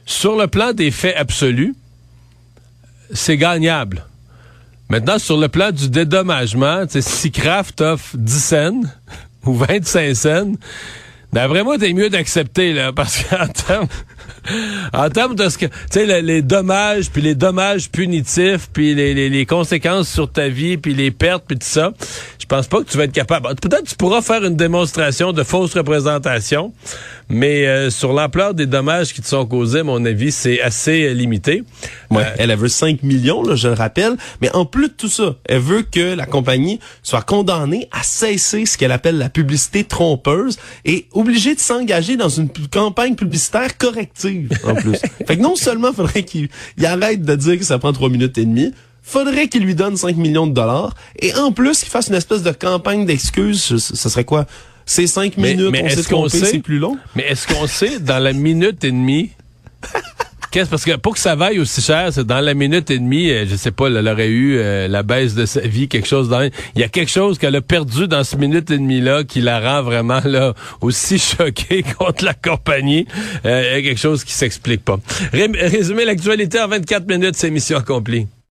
Sur 0.06 0.36
le 0.36 0.47
plan 0.47 0.73
des 0.73 0.91
faits 0.91 1.15
absolus, 1.15 1.73
c'est 3.13 3.38
gagnable. 3.38 4.04
Maintenant, 4.89 5.17
sur 5.17 5.38
le 5.38 5.47
plan 5.47 5.71
du 5.71 5.89
dédommagement, 5.89 6.84
si 6.88 7.32
Kraft 7.32 7.82
offre 7.82 8.15
10 8.15 8.43
cents 8.43 8.82
ou 9.45 9.54
25 9.54 10.15
cents, 10.15 10.52
d'après 11.32 11.63
moi, 11.63 11.78
t'es 11.78 11.93
mieux 11.93 12.10
d'accepter, 12.10 12.73
là, 12.73 12.91
parce 12.95 13.23
qu'en 13.23 13.47
termes, 13.47 13.88
en 14.93 15.10
termes 15.10 15.36
de 15.36 15.49
ce 15.49 15.58
que, 15.58 15.65
tu 15.65 15.73
sais, 15.89 16.21
les, 16.21 16.41
dommages, 16.41 17.10
puis 17.10 17.21
les 17.21 17.34
dommages 17.34 17.89
punitifs, 17.89 18.69
puis 18.71 18.93
les, 18.93 19.30
les, 19.30 19.45
conséquences 19.45 20.10
sur 20.10 20.32
ta 20.32 20.49
vie, 20.49 20.78
puis 20.78 20.93
les 20.93 21.12
pertes, 21.12 21.45
puis 21.47 21.58
tout 21.58 21.65
ça, 21.65 21.93
je 22.39 22.45
pense 22.45 22.67
pas 22.67 22.80
que 22.80 22.89
tu 22.89 22.97
vas 22.97 23.06
être 23.06 23.13
capable. 23.13 23.56
Peut-être 23.56 23.86
tu 23.86 23.95
pourras 23.95 24.21
faire 24.21 24.43
une 24.43 24.58
démonstration 24.58 25.32
de 25.32 25.43
fausse 25.43 25.73
représentation, 25.73 26.73
mais 27.34 27.67
euh, 27.67 27.89
sur 27.89 28.13
l'ampleur 28.13 28.54
des 28.54 28.65
dommages 28.65 29.13
qui 29.13 29.22
te 29.22 29.28
sont 29.28 29.46
causés, 29.46 29.80
à 29.80 29.84
mon 29.84 30.04
avis, 30.06 30.32
c'est 30.32 30.62
assez 30.62 31.04
euh, 31.04 31.13
limité. 31.13 31.63
Ouais, 32.10 32.24
euh, 32.24 32.36
elle, 32.38 32.56
veut 32.56 32.69
5 32.69 33.04
millions, 33.04 33.43
là, 33.43 33.56
je 33.56 33.67
le 33.67 33.74
rappelle, 33.74 34.15
mais 34.41 34.52
en 34.52 34.65
plus 34.65 34.89
de 34.89 34.93
tout 34.93 35.10
ça, 35.10 35.36
elle 35.46 35.60
veut 35.60 35.84
que 35.84 36.15
la 36.15 36.26
compagnie 36.26 36.80
soit 37.02 37.22
condamnée 37.22 37.88
à 37.91 38.04
cesser 38.04 38.65
ce 38.65 38.78
qu'elle 38.78 38.91
appelle 38.91 39.17
la 39.17 39.30
publicité 39.30 39.84
trompeuse 39.84 40.58
et 40.86 41.08
obligée 41.12 41.56
de 41.56 41.60
s'engager 41.60 42.15
dans 42.15 42.30
une 42.30 42.50
campagne 42.72 43.15
publicitaire 43.15 43.78
corrective, 43.78 44.50
en 44.65 44.76
plus. 44.76 44.98
fait 45.28 45.38
que 45.38 45.41
non 45.41 45.56
seulement 45.56 45.93
faudrait 45.93 46.24
qu'il 46.24 46.50
arrête 46.84 47.24
de 47.24 47.36
dire 47.36 47.58
que 47.58 47.65
ça 47.65 47.80
prend 47.80 47.93
3 47.93 48.10
minutes 48.10 48.38
et 48.38 48.46
demie, 48.46 48.72
faudrait 49.02 49.50
qu'il 49.50 49.63
lui 49.63 49.76
donne 49.76 49.98
5 49.98 50.15
millions 50.15 50.48
de 50.48 50.54
dollars 50.54 50.96
et 51.19 51.36
en 51.36 51.52
plus 51.52 51.80
qu'il 51.80 51.89
fasse 51.89 52.08
une 52.08 52.15
espèce 52.15 52.41
de 52.41 52.52
campagne 52.52 53.06
d'excuses. 53.06 53.78
Ce 53.78 54.10
serait 54.10 54.24
quoi? 54.24 54.46
C'est 54.86 55.08
5 55.08 55.38
minutes, 55.38 55.72
mais 55.72 55.84
on 55.84 55.88
est-ce 55.88 56.08
qu'on 56.08 56.30
sait, 56.30 56.46
c'est 56.46 56.60
plus 56.60 56.80
long. 56.80 56.98
Mais 57.15 57.24
est-ce 57.24 57.48
qu'on 57.48 57.67
sait 57.67 58.00
dans 58.00 58.19
la 58.19 58.34
minute 58.34 58.84
et 58.84 58.91
demie? 58.91 59.32
Qu'est-ce 60.54 60.69
parce 60.69 60.86
que 60.86 60.96
pour 60.98 61.15
que 61.15 61.19
ça 61.19 61.34
vaille 61.34 61.60
aussi 61.60 61.82
cher, 61.82 62.10
c'est 62.13 62.28
dans 62.28 62.39
la 62.39 62.54
minute 62.54 62.91
et 62.91 63.00
demie, 63.00 63.32
euh, 63.32 63.48
je 63.48 63.56
sais 63.56 63.72
pas, 63.72 63.88
elle 63.88 64.08
aurait 64.08 64.28
eu 64.28 64.58
euh, 64.60 64.88
la 64.88 65.02
baisse 65.02 65.34
de 65.34 65.48
sa 65.48 65.62
vie, 65.62 65.88
quelque 65.88 66.08
chose 66.08 66.30
dans. 66.30 66.43
Il 66.43 66.80
y 66.80 66.84
a 66.84 66.89
quelque 66.89 67.10
chose 67.10 67.39
qu'elle 67.39 67.56
a 67.56 67.62
perdu 67.62 68.08
dans 68.08 68.24
ce 68.24 68.36
minute 68.36 68.69
et 68.69 68.78
demie 68.78 69.02
là 69.02 69.24
qui 69.24 69.41
la 69.41 69.60
rend 69.60 69.82
vraiment 69.82 70.22
là 70.24 70.54
aussi 70.80 71.17
choquée 71.17 71.84
contre 71.98 72.24
la 72.24 72.36
compagnie. 72.36 73.08
Euh, 73.48 73.63
il 73.65 73.74
y 73.74 73.80
a 73.80 73.82
quelque 73.82 74.00
chose 74.00 74.24
qui 74.24 74.34
s'explique 74.34 74.86
pas. 74.86 75.00
Résumer 75.34 76.06
l'actualité 76.06 76.60
en 76.60 76.67
24 76.67 77.08
minutes, 77.08 77.36
c'est 77.36 77.50
mission 77.50 77.80
accomplie. 77.80 78.28